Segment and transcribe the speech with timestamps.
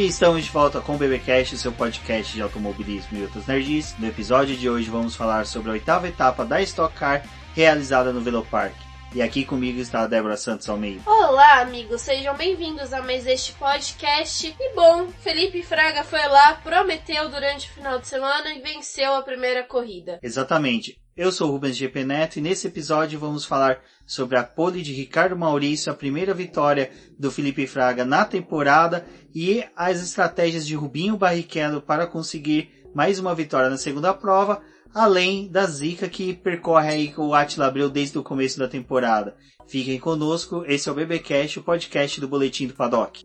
[0.00, 3.94] E estamos de volta com o BBcast, seu podcast de automobilismo e outros nerds.
[3.98, 7.22] No episódio de hoje vamos falar sobre a oitava etapa da Stock Car
[7.54, 8.74] realizada no Velopark.
[9.14, 11.02] E aqui comigo está a Débora Santos Almeida.
[11.04, 14.56] Olá, amigos, sejam bem-vindos a mais este podcast.
[14.58, 19.22] E bom, Felipe Fraga foi lá, prometeu durante o final de semana e venceu a
[19.22, 20.18] primeira corrida.
[20.22, 20.98] Exatamente.
[21.14, 24.92] Eu sou o Rubens GP Neto e nesse episódio vamos falar sobre a pole de
[24.92, 31.16] Ricardo Maurício, a primeira vitória do Felipe Fraga na temporada e as estratégias de Rubinho
[31.16, 34.62] Barrichello para conseguir mais uma vitória na segunda prova,
[34.92, 39.36] além da zica que percorre aí o Atila Abreu desde o começo da temporada.
[39.68, 43.24] Fiquem conosco, esse é o BBcast, o podcast do Boletim do Paddock.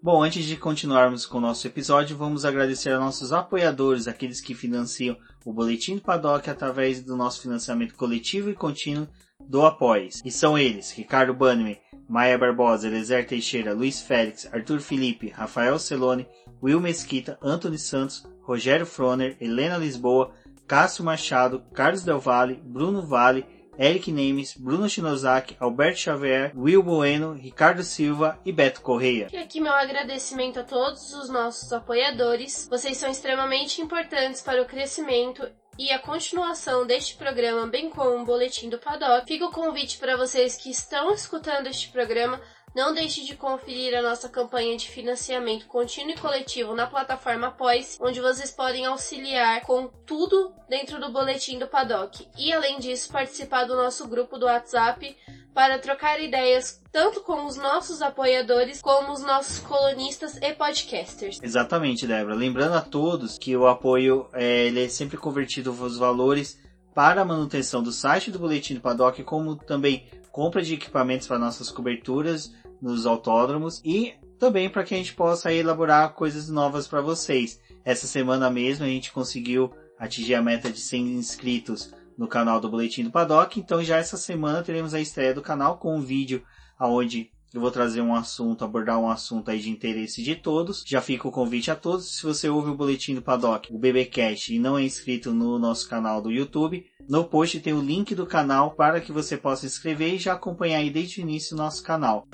[0.00, 4.54] Bom, antes de continuarmos com o nosso episódio, vamos agradecer a nossos apoiadores, aqueles que
[4.54, 9.08] financiam o Boletim do Paddock através do nosso financiamento coletivo e contínuo
[9.40, 10.20] do Apoies.
[10.24, 16.26] E são eles, Ricardo Bannerman, Maia Barbosa, Elezer Teixeira, Luiz Félix, Arthur Felipe, Rafael Celone,
[16.62, 20.32] Will Mesquita, Antony Santos, Rogério Froner, Helena Lisboa,
[20.66, 23.46] Cássio Machado, Carlos Del Valle, Bruno Vale,
[23.78, 29.28] Eric Nemes, Bruno Shinozaki, Alberto Xavier, Will Bueno, Ricardo Silva e Beto Correia.
[29.32, 32.66] E aqui meu agradecimento a todos os nossos apoiadores.
[32.68, 38.24] Vocês são extremamente importantes para o crescimento e a continuação deste programa, bem como o
[38.24, 39.28] boletim do Paddock.
[39.28, 42.40] Fica o convite para vocês que estão escutando este programa
[42.78, 47.98] não deixe de conferir a nossa campanha de financiamento contínuo e coletivo na plataforma Após,
[48.00, 52.28] onde vocês podem auxiliar com tudo dentro do boletim do Paddock.
[52.38, 55.16] E além disso, participar do nosso grupo do WhatsApp
[55.52, 61.40] para trocar ideias tanto com os nossos apoiadores como os nossos colunistas e podcasters.
[61.42, 62.36] Exatamente, Débora.
[62.36, 66.60] Lembrando a todos que o apoio é, ele é sempre convertido os valores
[66.94, 71.40] para a manutenção do site do Boletim do Paddock, como também compra de equipamentos para
[71.40, 77.00] nossas coberturas nos autódromos e também para que a gente possa elaborar coisas novas para
[77.00, 77.60] vocês.
[77.84, 82.68] Essa semana mesmo a gente conseguiu atingir a meta de 100 inscritos no canal do
[82.68, 86.42] Boletim do Paddock, então já essa semana teremos a estreia do canal com um vídeo
[86.78, 90.84] aonde eu vou trazer um assunto, abordar um assunto aí de interesse de todos.
[90.86, 92.16] Já fica o convite a todos.
[92.16, 95.88] Se você ouve o boletim do Paddock, o BBcast, e não é inscrito no nosso
[95.88, 100.14] canal do YouTube, no post tem o link do canal para que você possa inscrever
[100.14, 102.26] e já acompanhar aí desde o início o nosso canal.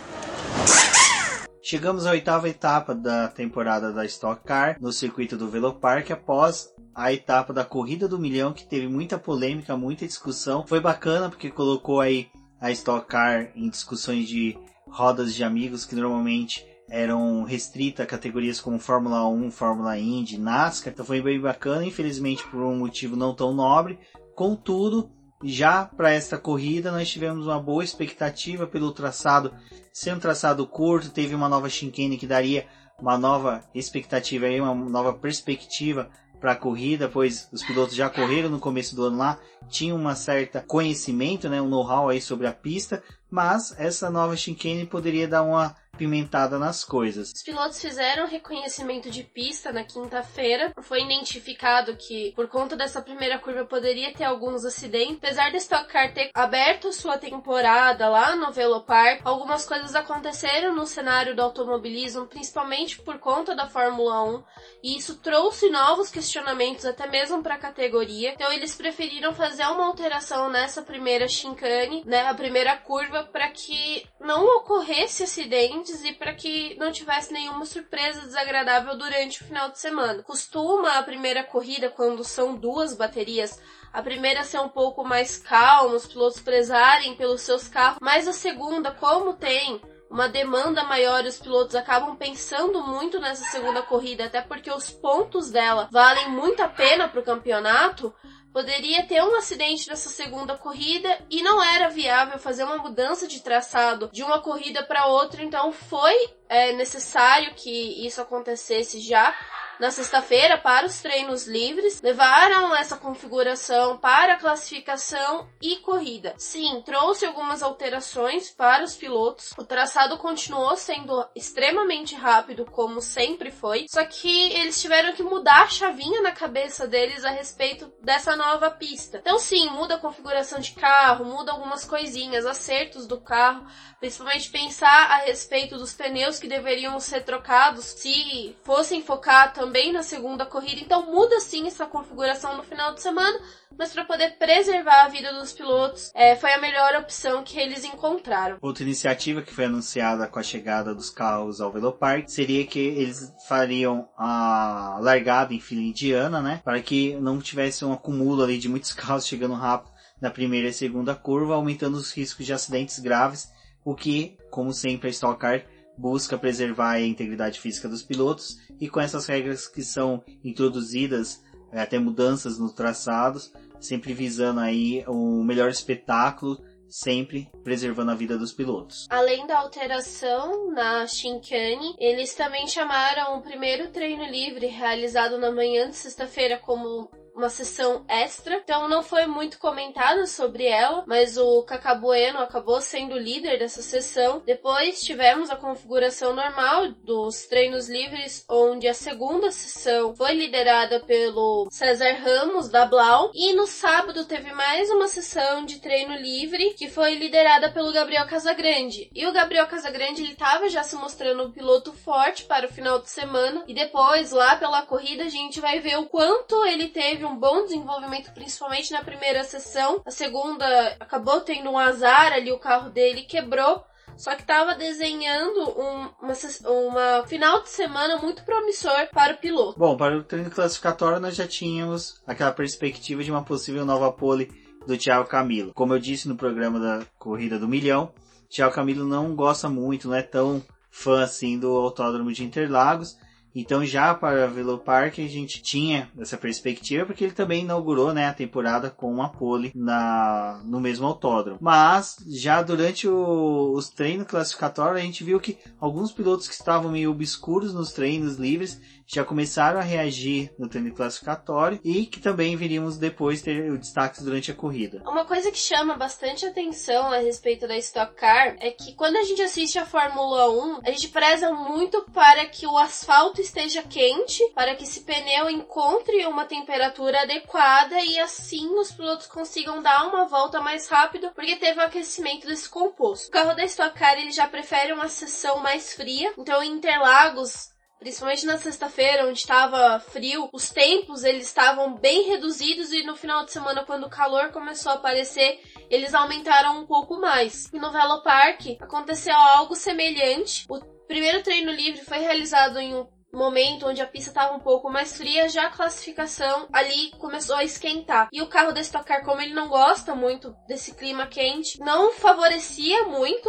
[1.63, 7.13] Chegamos à oitava etapa da temporada da Stock Car no circuito do Velopark após a
[7.13, 10.67] etapa da corrida do milhão que teve muita polêmica, muita discussão.
[10.67, 12.29] Foi bacana porque colocou aí
[12.61, 14.59] a Stock Car em discussões de
[14.95, 20.93] rodas de amigos que normalmente eram restritas a categorias como Fórmula 1, Fórmula Indy, NASCAR.
[20.93, 23.99] Então foi bem bacana, infelizmente por um motivo não tão nobre.
[24.37, 25.11] Contudo,
[25.43, 29.53] já para esta corrida nós tivemos uma boa expectativa pelo traçado
[29.93, 32.67] ser um traçado curto, teve uma nova chicane que daria
[33.01, 36.09] uma nova expectativa aí, uma nova perspectiva
[36.41, 39.39] para a corrida, pois os pilotos já correram no começo do ano lá,
[39.69, 43.03] tinham uma certa conhecimento, né, um know-how aí sobre a pista,
[43.35, 47.33] mas essa nova chicane poderia dar uma pimentada nas coisas.
[47.33, 50.73] Os pilotos fizeram reconhecimento de pista na quinta-feira.
[50.83, 55.17] Foi identificado que, por conta dessa primeira curva, poderia ter alguns acidentes.
[55.17, 60.87] Apesar da Stock Car ter aberto sua temporada lá no Velopark, algumas coisas aconteceram no
[60.87, 64.45] cenário do automobilismo, principalmente por conta da Fórmula 1,
[64.83, 68.33] e isso trouxe novos questionamentos até mesmo para a categoria.
[68.33, 74.07] Então eles preferiram fazer uma alteração nessa primeira chicane, né, a primeira curva, para que
[74.21, 79.79] não ocorresse acidente e para que não tivesse nenhuma surpresa desagradável durante o final de
[79.79, 80.23] semana.
[80.23, 83.61] Costuma a primeira corrida, quando são duas baterias,
[83.93, 88.33] a primeira ser um pouco mais calma, os pilotos prezarem pelos seus carros, mas a
[88.33, 89.81] segunda, como tem
[90.11, 95.51] uma demanda maior, os pilotos acabam pensando muito nessa segunda corrida, até porque os pontos
[95.51, 98.15] dela valem muito a pena para o campeonato
[98.55, 103.41] poderia ter um acidente nessa segunda corrida e não era viável fazer uma mudança de
[103.41, 106.15] traçado de uma corrida para outra, então foi
[106.49, 109.35] é, necessário que isso acontecesse já
[109.79, 116.35] na sexta-feira para os treinos livres, levaram essa configuração para classificação e corrida.
[116.39, 119.53] Sim, trouxe algumas alterações para os pilotos.
[119.59, 125.63] O traçado continuou sendo extremamente rápido, como sempre foi, só que eles tiveram que mudar
[125.63, 129.19] a chavinha na cabeça deles a respeito dessa nova pista.
[129.19, 133.67] Então, sim, muda a configuração de carro, muda algumas coisinhas, acertos do carro,
[133.99, 140.03] principalmente pensar a respeito dos pneus que deveriam ser trocados se fossem focar também na
[140.03, 143.39] segunda corrida, então muda sim essa configuração no final de semana,
[143.79, 147.83] mas para poder preservar a vida dos pilotos, é, foi a melhor opção que eles
[147.83, 148.59] encontraram.
[148.61, 153.33] Outra iniciativa que foi anunciada com a chegada dos carros ao Velopark seria que eles
[153.49, 158.69] fariam a largada em fila indiana, né, para que não tivesse um acúmulo ali de
[158.69, 163.51] muitos carros chegando rápido na primeira e segunda curva, aumentando os riscos de acidentes graves,
[163.83, 165.65] o que, como sempre, a Stock Car
[165.97, 171.43] busca preservar a integridade física dos pilotos e com essas regras que são introduzidas,
[171.73, 176.59] é, até mudanças nos traçados, sempre visando aí o melhor espetáculo,
[176.89, 179.07] sempre preservando a vida dos pilotos.
[179.11, 185.91] Além da alteração na Shinkane, eles também chamaram o primeiro treino livre realizado na manhã
[185.91, 191.63] de sexta-feira como uma sessão extra, então não foi muito comentado sobre ela, mas o
[191.63, 194.43] Cacabueno acabou sendo líder dessa sessão.
[194.47, 201.69] Depois tivemos a configuração normal dos treinos livres, onde a segunda sessão foi liderada pelo
[201.71, 206.89] César Ramos da Blau e no sábado teve mais uma sessão de treino livre que
[206.89, 209.11] foi liderada pelo Gabriel Casagrande.
[209.15, 213.01] E o Gabriel Casagrande ele estava já se mostrando um piloto forte para o final
[213.01, 217.24] de semana e depois lá pela corrida a gente vai ver o quanto ele teve
[217.25, 220.03] teve um bom desenvolvimento, principalmente na primeira sessão.
[220.05, 220.67] A segunda
[221.01, 223.83] acabou tendo um azar ali, o carro dele quebrou.
[224.17, 226.35] Só que estava desenhando um, uma,
[226.71, 229.77] uma, final de semana muito promissor para o piloto.
[229.77, 234.53] Bom, para o treino classificatório nós já tínhamos aquela perspectiva de uma possível nova pole
[234.87, 235.73] do Thiago Camilo.
[235.75, 238.13] Como eu disse no programa da Corrida do Milhão,
[238.49, 240.63] Thiago Camilo não gosta muito, não é tão
[240.93, 243.19] fã assim do Autódromo de Interlagos.
[243.55, 248.27] Então já para Velo Park a gente tinha essa perspectiva porque ele também inaugurou né,
[248.27, 251.59] a temporada com uma pole na, no mesmo autódromo.
[251.61, 256.91] Mas já durante o, os treinos classificatórios a gente viu que alguns pilotos que estavam
[256.91, 262.57] meio obscuros nos treinos livres já começaram a reagir no treino classificatório e que também
[262.57, 265.03] viríamos depois ter o destaque durante a corrida.
[265.07, 269.23] Uma coisa que chama bastante atenção a respeito da Stock Car é que quando a
[269.23, 274.43] gente assiste a Fórmula 1, a gente preza muito para que o asfalto esteja quente,
[274.55, 280.27] para que esse pneu encontre uma temperatura adequada e assim os pilotos consigam dar uma
[280.27, 283.29] volta mais rápido, porque teve o aquecimento desse composto.
[283.29, 287.74] O carro da Stock Car ele já prefere uma seção mais fria, então Interlagos
[288.05, 293.47] principalmente na sexta-feira, onde estava frio, os tempos eles estavam bem reduzidos e no final
[293.47, 297.73] de semana, quando o calor começou a aparecer, eles aumentaram um pouco mais.
[297.73, 300.67] E no Velo Park aconteceu algo semelhante.
[300.69, 304.91] O primeiro treino livre foi realizado em um momento onde a pista estava um pouco
[304.91, 308.29] mais fria, já a classificação ali começou a esquentar.
[308.33, 312.13] E o carro da Stock Car, como ele não gosta muito desse clima quente, não
[312.13, 313.49] favorecia muito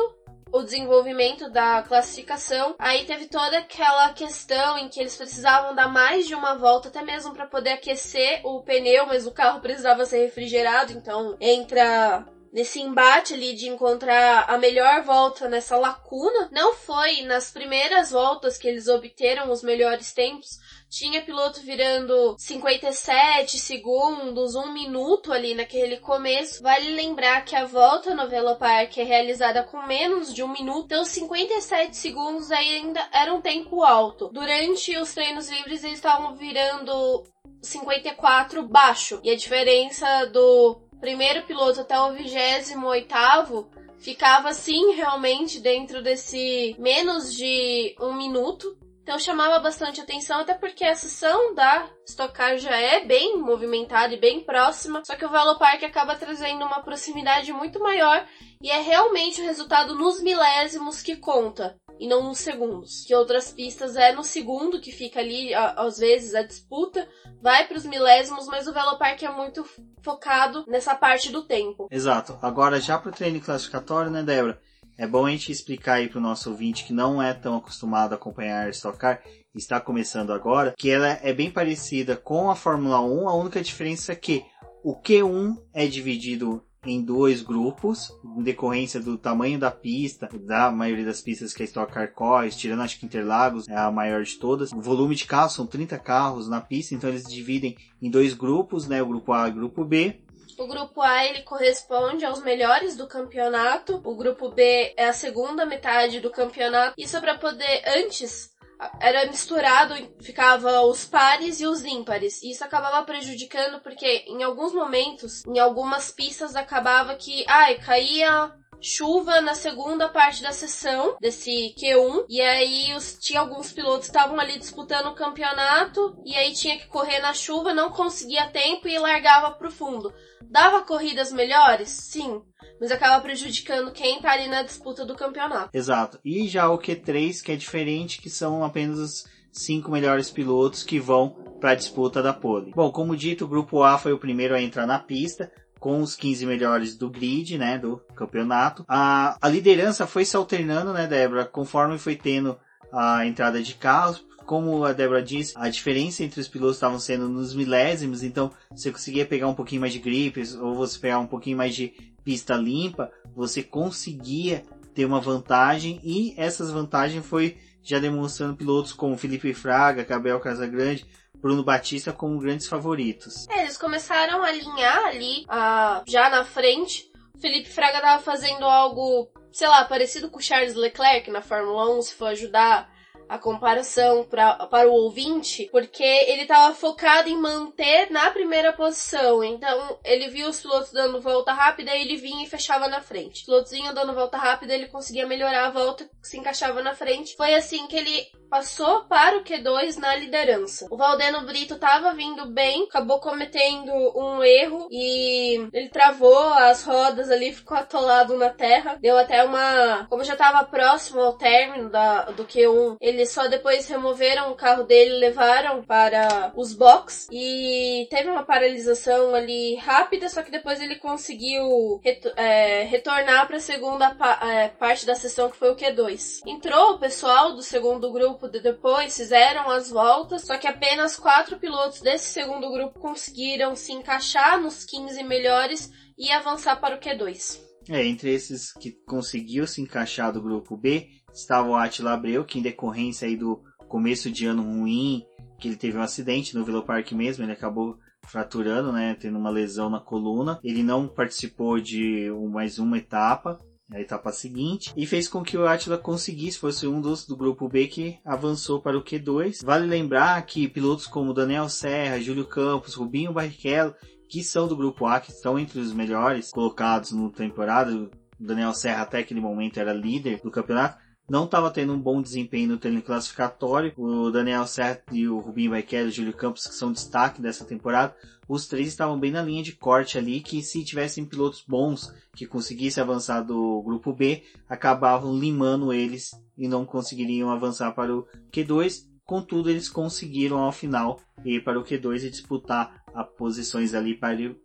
[0.51, 2.75] o desenvolvimento da classificação.
[2.79, 7.01] Aí teve toda aquela questão em que eles precisavam dar mais de uma volta, até
[7.01, 12.25] mesmo para poder aquecer o pneu, mas o carro precisava ser refrigerado, então entra
[12.55, 16.47] nesse embate ali de encontrar a melhor volta nessa lacuna.
[16.53, 20.57] Não foi nas primeiras voltas que eles obteram os melhores tempos,
[20.89, 26.63] tinha piloto virando 57 segundos, um minuto ali naquele começo.
[26.63, 31.03] Vale lembrar que a volta no Velopark é realizada com menos de um minuto, então
[31.03, 34.29] 57 segundos ainda era um tempo alto.
[34.31, 37.25] Durante os treinos livres eles estavam virando
[37.61, 39.19] 54 baixo.
[39.23, 43.69] E a diferença do primeiro piloto até o 28 oitavo
[43.99, 48.75] ficava assim realmente dentro desse menos de um minuto.
[49.03, 54.15] Então chamava bastante atenção, até porque a sessão da Stock Car já é bem movimentada
[54.15, 58.27] e bem próxima, só que o Velopark acaba trazendo uma proximidade muito maior
[58.59, 63.03] e é realmente o resultado nos milésimos que conta e não nos segundos.
[63.05, 67.07] Que outras pistas é no segundo que fica ali, às vezes, a disputa,
[67.41, 69.65] vai para os milésimos, mas o Velopark é muito
[70.01, 71.87] focado nessa parte do tempo.
[71.91, 72.37] Exato.
[72.41, 74.59] Agora, já para o treino classificatório, né, Débora?
[74.97, 78.13] É bom a gente explicar aí para o nosso ouvinte que não é tão acostumado
[78.13, 79.21] a acompanhar a Stock Car,
[79.53, 84.13] está começando agora, que ela é bem parecida com a Fórmula 1, a única diferença
[84.13, 84.45] é que
[84.83, 91.05] o Q1 é dividido em dois grupos, em decorrência do tamanho da pista, da maioria
[91.05, 94.37] das pistas que a Stock Car corre, tirando acho que Interlagos é a maior de
[94.37, 94.71] todas.
[94.71, 98.87] O volume de carros são 30 carros na pista, então eles dividem em dois grupos,
[98.87, 100.21] né, o grupo A e o grupo B.
[100.57, 103.99] O grupo A ele corresponde aos melhores do campeonato.
[104.03, 106.93] O grupo B é a segunda metade do campeonato.
[106.97, 108.54] Isso é para poder antes
[108.99, 112.41] era misturado, ficava os pares e os ímpares.
[112.43, 118.51] E isso acabava prejudicando porque em alguns momentos, em algumas pistas acabava que, ai, caía
[118.85, 124.39] chuva na segunda parte da sessão desse Q1 e aí os, tinha alguns pilotos estavam
[124.39, 128.99] ali disputando o campeonato e aí tinha que correr na chuva, não conseguia tempo e
[128.99, 130.13] largava pro fundo.
[130.43, 131.89] Dava corridas melhores?
[131.89, 132.43] Sim.
[132.79, 135.69] Mas acaba prejudicando quem tá ali na disputa do campeonato.
[135.73, 136.19] Exato.
[136.23, 140.99] E já o Q3, que é diferente, que são apenas os cinco melhores pilotos que
[140.99, 142.71] vão para a disputa da pole.
[142.75, 145.51] Bom, como dito, o grupo A foi o primeiro a entrar na pista,
[145.85, 148.83] com os 15 melhores do grid, né, do campeonato.
[148.87, 152.57] A, a liderança foi se alternando, né, Débora, conforme foi tendo
[152.91, 154.25] a entrada de carros.
[154.47, 158.91] Como a Débora disse, a diferença entre os pilotos estavam sendo nos milésimos, então você
[158.91, 162.55] conseguia pegar um pouquinho mais de gripes ou você pegar um pouquinho mais de pista
[162.55, 164.63] limpa, você conseguia
[164.95, 171.05] ter uma vantagem e essas vantagens foi já demonstrando pilotos como Felipe Fraga, Gabriel Casagrande,
[171.45, 173.47] Bruno Batista como grandes favoritos.
[173.49, 177.11] É, eles começaram a alinhar ali, a, já na frente.
[177.39, 182.15] Felipe Fraga tava fazendo algo, sei lá, parecido com Charles Leclerc na Fórmula 1, se
[182.15, 182.91] for ajudar
[183.27, 189.43] a comparação pra, para o ouvinte, porque ele estava focado em manter na primeira posição.
[189.43, 193.39] Então, ele viu os pilotos dando volta rápida, ele vinha e fechava na frente.
[193.39, 197.35] Os pilotos vinham dando volta rápida, ele conseguia melhorar a volta, se encaixava na frente.
[197.35, 200.87] Foi assim que ele passou para o Q2 na liderança.
[200.89, 207.29] O Valdeno Brito estava vindo bem, acabou cometendo um erro e ele travou as rodas
[207.29, 208.97] ali, ficou atolado na terra.
[209.01, 210.05] Deu até uma.
[210.09, 214.83] Como já estava próximo ao término da, do Q1, eles só depois removeram o carro
[214.83, 220.97] dele, levaram para os box e teve uma paralisação ali rápida, só que depois ele
[220.97, 225.75] conseguiu reto é, retornar para a segunda pa é, parte da sessão que foi o
[225.75, 226.41] Q2.
[226.45, 231.57] Entrou o pessoal do segundo grupo de depois, fizeram as voltas, só que apenas quatro
[231.57, 237.63] pilotos desse segundo grupo conseguiram se encaixar nos 15 melhores e avançar para o Q2.
[237.89, 242.59] É, entre esses que conseguiu se encaixar do grupo B, estava o Attila Abreu, que
[242.59, 245.23] em decorrência aí do começo de ano ruim,
[245.59, 249.51] que ele teve um acidente no Velo Park mesmo, ele acabou fraturando, né, tendo uma
[249.51, 250.59] lesão na coluna.
[250.63, 253.59] Ele não participou de mais uma etapa,
[253.91, 257.69] a etapa seguinte, e fez com que o Attila conseguisse, fosse um dos do grupo
[257.69, 259.63] B que avançou para o Q2.
[259.63, 263.93] Vale lembrar que pilotos como Daniel Serra, Júlio Campos, Rubinho Barrichello
[264.29, 268.09] que são do grupo A, que estão entre os melhores colocados no temporada.
[268.39, 270.97] Daniel Serra até aquele momento era líder do campeonato.
[271.27, 273.91] Não estava tendo um bom desempenho no treino classificatório.
[273.97, 277.65] O Daniel Serra e o Rubinho Barrichello e o Júlio Campos, que são destaque dessa
[277.65, 278.15] temporada,
[278.47, 282.45] os três estavam bem na linha de corte ali, que se tivessem pilotos bons que
[282.45, 289.07] conseguissem avançar do grupo B, acabavam limando eles e não conseguiriam avançar para o Q2.
[289.25, 294.33] Contudo, eles conseguiram ao final ir para o Q2 e disputar as posições ali para
[294.33, 294.55] ir,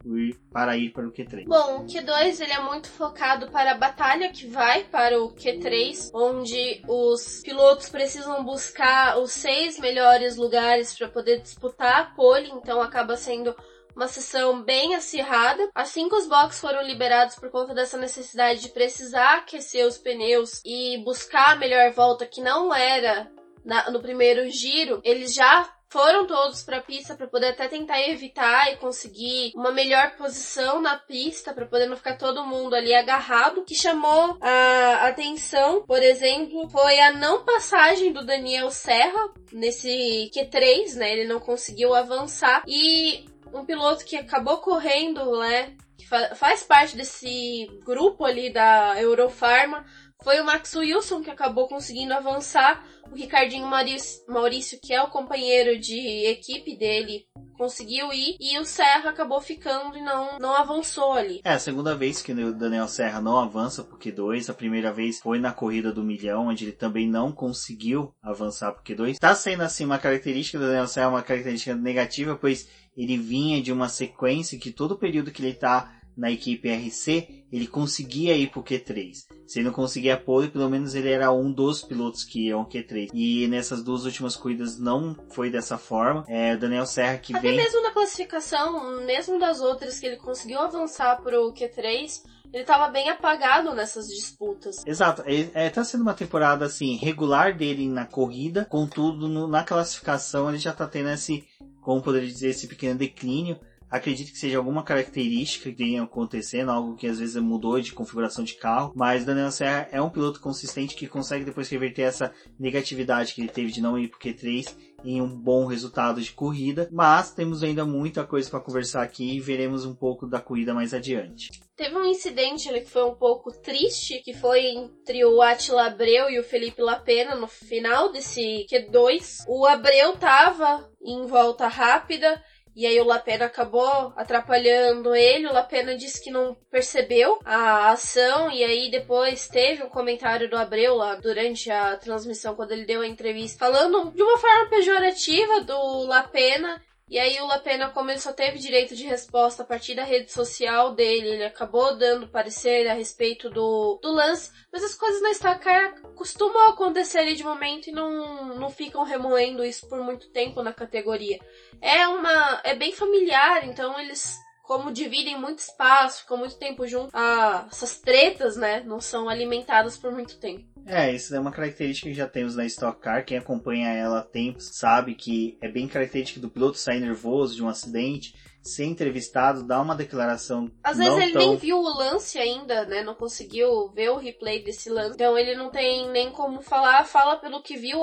[0.53, 1.45] para ir para o Q3.
[1.47, 6.11] Bom, o Q2 ele é muito focado para a batalha que vai para o Q3,
[6.13, 12.83] onde os pilotos precisam buscar os seis melhores lugares para poder disputar a pole, então
[12.83, 13.55] acaba sendo
[13.95, 15.69] uma sessão bem acirrada.
[15.75, 20.61] Assim que os boxes foram liberados por conta dessa necessidade de precisar aquecer os pneus
[20.65, 23.31] e buscar a melhor volta que não era
[23.65, 28.01] na, no primeiro giro, eles já foram todos para a pista para poder até tentar
[28.09, 32.95] evitar e conseguir uma melhor posição na pista para poder não ficar todo mundo ali
[32.95, 33.65] agarrado.
[33.65, 40.95] Que chamou a atenção, por exemplo, foi a não passagem do Daniel Serra nesse Q3,
[40.95, 41.13] né?
[41.13, 45.75] Ele não conseguiu avançar e um piloto que acabou correndo, né?
[45.99, 49.85] Que faz parte desse grupo ali da Eurofarma
[50.23, 52.85] foi o Max Wilson que acabou conseguindo avançar.
[53.11, 57.27] O Ricardinho Maurício, que é o companheiro de equipe dele,
[57.59, 58.37] conseguiu ir.
[58.39, 61.41] E o Serra acabou ficando e não, não avançou ali.
[61.45, 64.49] É a segunda vez que o Daniel Serra não avança pro Q2.
[64.49, 68.85] A primeira vez foi na corrida do milhão, onde ele também não conseguiu avançar pro
[68.85, 69.19] Q2.
[69.19, 73.73] Tá sendo assim uma característica do Daniel Serra, uma característica negativa, pois ele vinha de
[73.73, 78.51] uma sequência que todo o período que ele tá na equipe RC, ele conseguia ir
[78.51, 79.25] pro Q3.
[79.47, 83.09] Se ele não conseguia pole, pelo menos ele era um dos pilotos que iam Q3.
[83.15, 86.25] E nessas duas últimas corridas não foi dessa forma.
[86.29, 87.57] É o Daniel Serra que Até vem...
[87.57, 92.23] mesmo na classificação, mesmo das outras que ele conseguiu avançar pro Q3,
[92.53, 94.87] ele estava bem apagado nessas disputas.
[94.87, 95.23] Exato.
[95.25, 100.51] É, é, tá sendo uma temporada assim, regular dele na corrida, contudo, no, na classificação
[100.51, 101.45] ele já tá tendo esse,
[101.81, 103.59] como poderia dizer, esse pequeno declínio
[103.91, 108.45] Acredito que seja alguma característica que tenha acontecendo, algo que às vezes mudou de configuração
[108.45, 113.35] de carro, mas Daniel Serra é um piloto consistente que consegue depois reverter essa negatividade
[113.35, 117.33] que ele teve de não ir pro Q3 em um bom resultado de corrida, mas
[117.33, 121.49] temos ainda muita coisa para conversar aqui e veremos um pouco da corrida mais adiante.
[121.75, 126.29] Teve um incidente ali que foi um pouco triste, que foi entre o Attila Abreu
[126.29, 129.45] e o Felipe Lapena no final desse Q2.
[129.49, 132.41] O Abreu tava em volta rápida
[132.75, 135.47] e aí o Lapena acabou atrapalhando ele.
[135.47, 138.51] O Lapena disse que não percebeu a ação.
[138.51, 143.01] E aí depois teve um comentário do Abreu lá durante a transmissão, quando ele deu
[143.01, 146.81] a entrevista, falando de uma forma pejorativa do Lapena.
[147.11, 150.31] E aí o Lapena, como ele só teve direito de resposta a partir da rede
[150.31, 155.33] social dele, ele acabou dando parecer a respeito do, do lance, mas as coisas na
[155.33, 160.63] Stock Car costumam acontecer de momento e não, não ficam remoendo isso por muito tempo
[160.63, 161.41] na categoria.
[161.81, 162.61] É uma.
[162.63, 164.39] é bem familiar, então eles
[164.71, 169.99] como dividem muito espaço, ficam muito tempo juntos, ah, essas tretas, né, não são alimentadas
[169.99, 170.65] por muito tempo.
[170.87, 173.25] É, isso é uma característica que já temos na Stock Car.
[173.25, 177.65] Quem acompanha ela há tempos sabe que é bem característica do piloto sair nervoso de
[177.65, 180.71] um acidente, ser entrevistado, dar uma declaração.
[180.85, 181.43] Às vezes ele tão...
[181.43, 183.03] nem viu o lance ainda, né?
[183.03, 185.15] Não conseguiu ver o replay desse lance.
[185.15, 187.99] Então ele não tem nem como falar, fala pelo que viu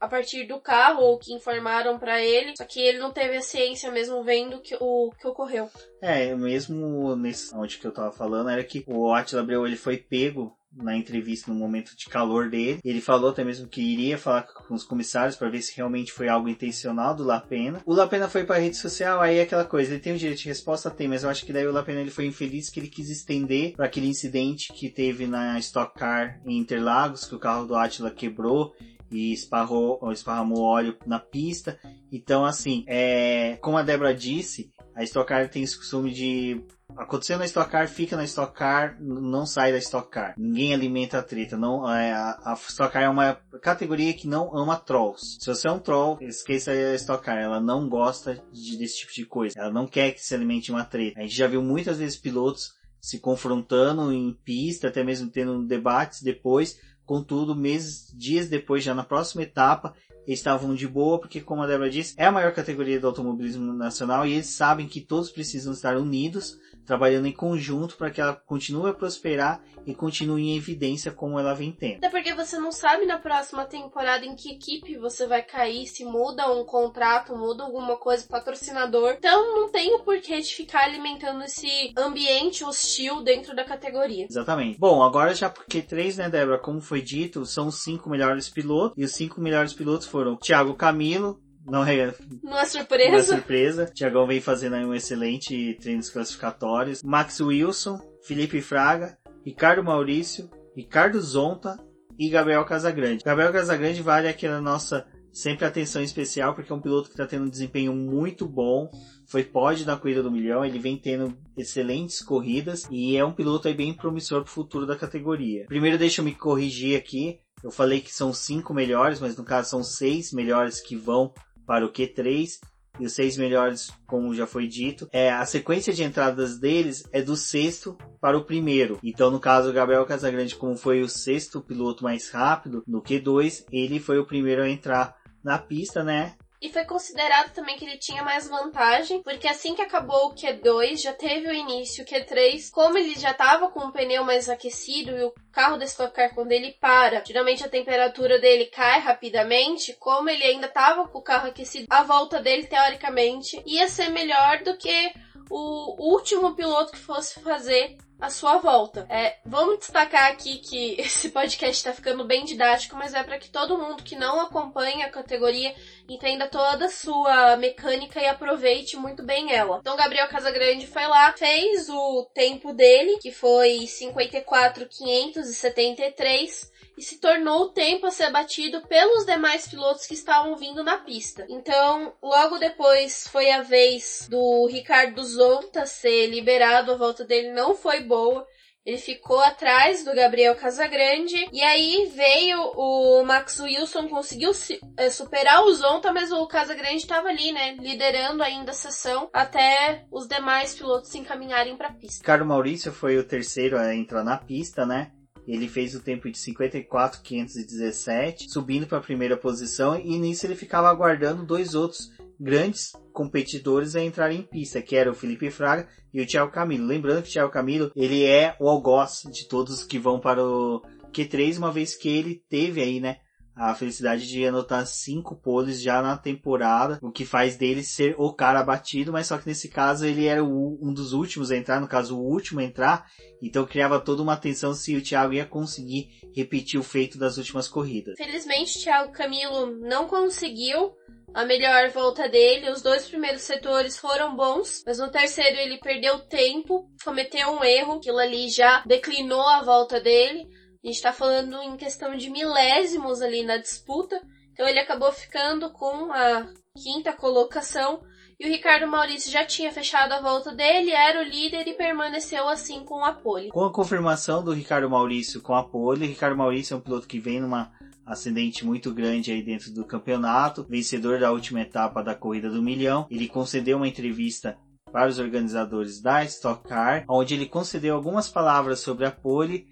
[0.00, 3.42] a partir do carro ou que informaram para ele, só que ele não teve a
[3.42, 5.68] ciência mesmo vendo que, o que ocorreu.
[6.00, 9.98] É, mesmo nesse onde que eu tava falando era que o Attila Abreu ele foi
[9.98, 12.80] pego na entrevista no momento de calor dele.
[12.84, 16.28] Ele falou até mesmo que iria falar com os comissários para ver se realmente foi
[16.28, 17.82] algo intencional do Lapena.
[17.84, 20.40] O Lapena foi para a rede social, aí é aquela coisa, ele tem o direito
[20.40, 22.88] de resposta, tem, mas eu acho que daí o Lapena ele foi infeliz que ele
[22.88, 27.66] quis estender para aquele incidente que teve na Stock Car em Interlagos, que o carro
[27.66, 28.72] do Atila quebrou
[29.10, 31.78] e esparrou, esparramou óleo na pista.
[32.12, 36.64] Então, assim, é, como a Débora disse, a Stock Car tem esse costume de
[36.96, 40.34] aconteceu na Stock Car, fica na Stock Car, não sai da Stock Car.
[40.36, 41.56] Ninguém alimenta a treta.
[41.56, 45.38] Não, é, a, a Stock Car é uma categoria que não ama trolls.
[45.40, 47.38] Se você é um troll, esqueça a Stock Car.
[47.38, 49.58] Ela não gosta de, desse tipo de coisa.
[49.58, 51.20] Ela não quer que se alimente uma treta.
[51.20, 56.22] A gente já viu muitas vezes pilotos se confrontando em pista, até mesmo tendo debates
[56.22, 56.78] depois,
[57.10, 61.66] Contudo, meses, dias depois, já na próxima etapa, eles estavam de boa, porque, como a
[61.66, 65.72] Débora disse, é a maior categoria do automobilismo nacional e eles sabem que todos precisam
[65.72, 66.56] estar unidos
[66.90, 71.54] trabalhando em conjunto para que ela continue a prosperar e continue em evidência como ela
[71.54, 71.98] vem tendo.
[71.98, 76.04] Até porque você não sabe na próxima temporada em que equipe você vai cair, se
[76.04, 79.14] muda um contrato, muda alguma coisa, patrocinador.
[79.16, 84.26] Então não tem o porquê de ficar alimentando esse ambiente hostil dentro da categoria.
[84.28, 84.76] Exatamente.
[84.76, 88.98] Bom, agora já porque três, né, Débora, como foi dito, são os cinco melhores pilotos
[88.98, 91.40] e os cinco melhores pilotos foram Thiago Camilo,
[91.70, 93.10] não é, não é surpresa.
[93.10, 93.86] Não é surpresa.
[93.86, 97.02] Tiagão vem fazendo aí um excelente treinos classificatórios.
[97.02, 101.78] Max Wilson, Felipe Fraga, Ricardo Maurício, Ricardo Zonta
[102.18, 103.24] e Gabriel Casagrande.
[103.24, 107.44] Gabriel Casagrande vale aquela nossa sempre atenção especial porque é um piloto que está tendo
[107.44, 108.90] um desempenho muito bom.
[109.26, 113.68] Foi pódio na corrida do milhão, ele vem tendo excelentes corridas e é um piloto
[113.68, 115.66] aí bem promissor para o futuro da categoria.
[115.66, 117.38] Primeiro deixa eu me corrigir aqui.
[117.62, 121.32] Eu falei que são cinco melhores, mas no caso são seis melhores que vão
[121.70, 122.58] para o Q3
[122.98, 125.08] e os seis melhores, como já foi dito.
[125.12, 128.98] É, a sequência de entradas deles é do sexto para o primeiro.
[129.04, 133.66] Então, no caso, o Gabriel Casagrande, como foi o sexto piloto mais rápido no Q2,
[133.70, 136.34] ele foi o primeiro a entrar na pista, né?
[136.60, 140.98] E foi considerado também que ele tinha mais vantagem, porque assim que acabou o Q2,
[140.98, 145.10] já teve o início, o Q3, como ele já estava com o pneu mais aquecido
[145.16, 149.94] e o carro da Stock Car, quando ele para, geralmente a temperatura dele cai rapidamente,
[149.94, 154.62] como ele ainda estava com o carro aquecido, a volta dele, teoricamente, ia ser melhor
[154.62, 155.12] do que
[155.50, 159.06] o último piloto que fosse fazer a sua volta.
[159.08, 163.48] É, vamos destacar aqui que esse podcast está ficando bem didático, mas é para que
[163.48, 165.74] todo mundo que não acompanha a categoria
[166.08, 169.78] entenda toda a sua mecânica e aproveite muito bem ela.
[169.80, 176.69] Então, Gabriel Casagrande foi lá, fez o tempo dele, que foi 54,573
[177.00, 180.98] e se tornou o tempo a ser batido pelos demais pilotos que estavam vindo na
[180.98, 181.46] pista.
[181.48, 187.74] Então, logo depois foi a vez do Ricardo Zonta ser liberado, a volta dele não
[187.74, 188.46] foi boa.
[188.84, 191.48] Ele ficou atrás do Gabriel Casagrande.
[191.50, 194.52] E aí veio o Max Wilson, conseguiu
[194.98, 197.76] é, superar o Zonta, mas o Casagrande estava ali, né?
[197.80, 202.20] Liderando ainda a sessão até os demais pilotos se encaminharem para a pista.
[202.20, 205.12] Ricardo Maurício foi o terceiro a entrar na pista, né?
[205.50, 210.88] Ele fez o tempo de 54,517, subindo para a primeira posição, e nisso ele ficava
[210.88, 216.22] aguardando dois outros grandes competidores a entrar em pista, que era o Felipe Fraga e
[216.22, 216.86] o Thiago Camilo.
[216.86, 220.80] Lembrando que o Thiago Camilo, ele é o algoz de todos que vão para o
[221.12, 223.16] Q3, uma vez que ele teve aí, né,
[223.60, 228.32] a felicidade de anotar cinco poles já na temporada, o que faz dele ser o
[228.32, 231.78] cara batido, mas só que nesse caso ele era o, um dos últimos a entrar,
[231.78, 233.06] no caso o último a entrar,
[233.42, 237.68] então criava toda uma tensão se o Thiago ia conseguir repetir o feito das últimas
[237.68, 238.14] corridas.
[238.16, 240.94] Felizmente Thiago Camilo não conseguiu
[241.34, 242.70] a melhor volta dele.
[242.70, 247.94] Os dois primeiros setores foram bons, mas no terceiro ele perdeu tempo, cometeu um erro,
[247.94, 250.48] aquilo ali já declinou a volta dele.
[250.82, 254.20] A gente está falando em questão de milésimos ali na disputa.
[254.52, 258.00] Então ele acabou ficando com a quinta colocação.
[258.38, 262.48] E o Ricardo Maurício já tinha fechado a volta dele, era o líder e permaneceu
[262.48, 263.50] assim com a pole.
[263.50, 267.20] Com a confirmação do Ricardo Maurício com a pole, Ricardo Maurício é um piloto que
[267.20, 267.70] vem numa
[268.06, 273.06] ascendente muito grande aí dentro do campeonato, vencedor da última etapa da corrida do milhão.
[273.10, 274.56] Ele concedeu uma entrevista
[274.90, 279.66] para os organizadores da Stock Car, onde ele concedeu algumas palavras sobre a pole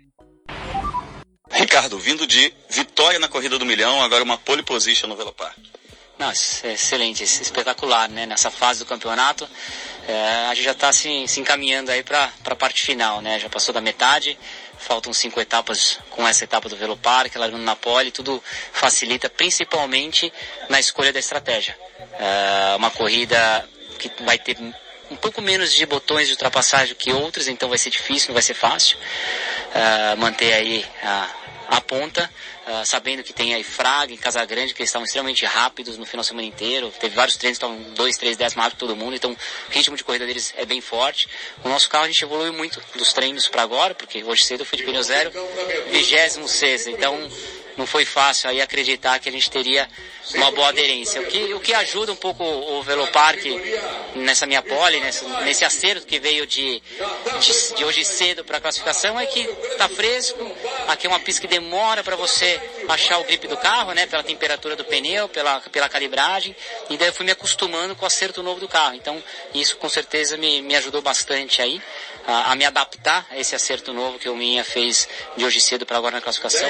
[1.78, 5.54] Ricardo, vindo de vitória na corrida do milhão, agora uma pole position no Velopar.
[6.18, 8.26] Nossa, é excelente, espetacular, né?
[8.26, 9.48] Nessa fase do campeonato,
[10.08, 13.38] é, a gente já está se, se, encaminhando aí para a parte final, né?
[13.38, 14.36] Já passou da metade,
[14.76, 20.32] faltam cinco etapas com essa etapa do Velopar, que largando na pole, tudo facilita, principalmente
[20.68, 21.78] na escolha da estratégia.
[22.18, 23.64] É uma corrida
[24.00, 24.58] que vai ter
[25.10, 28.42] um pouco menos de botões de ultrapassagem que outras, então vai ser difícil, não vai
[28.42, 31.37] ser fácil uh, manter aí a,
[31.68, 32.28] a ponta,
[32.66, 36.06] uh, sabendo que tem aí Fraga em Casa Grande, que eles estavam extremamente rápidos no
[36.06, 36.90] final de semana inteiro.
[36.98, 39.36] Teve vários treinos que estavam 2, 3, 10 mais que todo mundo, então o
[39.70, 41.28] ritmo de corrida deles é bem forte.
[41.62, 44.66] O nosso carro a gente evoluiu muito dos treinos para agora, porque hoje cedo eu
[44.66, 45.30] fui de pneu zero,
[45.90, 47.30] 26 então
[47.78, 49.88] não foi fácil aí acreditar que a gente teria
[50.34, 51.20] uma boa aderência.
[51.20, 53.40] O que, o que ajuda um pouco o Velopark
[54.16, 56.82] nessa minha pole, nesse, nesse acerto que veio de,
[57.40, 60.44] de, de hoje cedo para a classificação, é que está fresco,
[60.88, 64.24] aqui é uma pista que demora para você achar o grip do carro, né, pela
[64.24, 66.54] temperatura do pneu, pela, pela calibragem,
[66.90, 68.96] e daí eu fui me acostumando com o acerto novo do carro.
[68.96, 69.22] Então,
[69.54, 71.80] isso com certeza me, me ajudou bastante aí
[72.28, 75.96] a, me adaptar a esse acerto novo que o Minha fez de hoje cedo para
[75.96, 76.68] agora na classificação.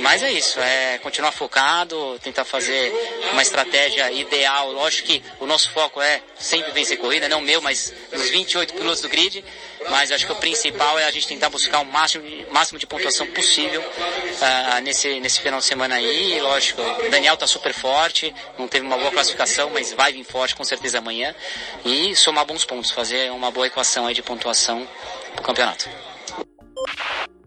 [0.00, 2.92] Mas é isso, é continuar focado, tentar fazer
[3.32, 4.70] uma estratégia ideal.
[4.72, 9.00] Lógico que o nosso foco é sempre vencer corrida, não meu, mas dos 28 pilotos
[9.00, 9.42] do grid.
[9.90, 13.26] Mas acho que o principal é a gente tentar buscar o máximo, máximo de pontuação
[13.28, 16.40] possível uh, nesse, nesse final de semana aí.
[16.40, 20.56] Lógico, o Daniel está super forte, não teve uma boa classificação, mas vai vir forte
[20.56, 21.34] com certeza amanhã.
[21.84, 24.86] E somar bons pontos, fazer uma boa equação aí de pontuação
[25.32, 25.88] para o campeonato.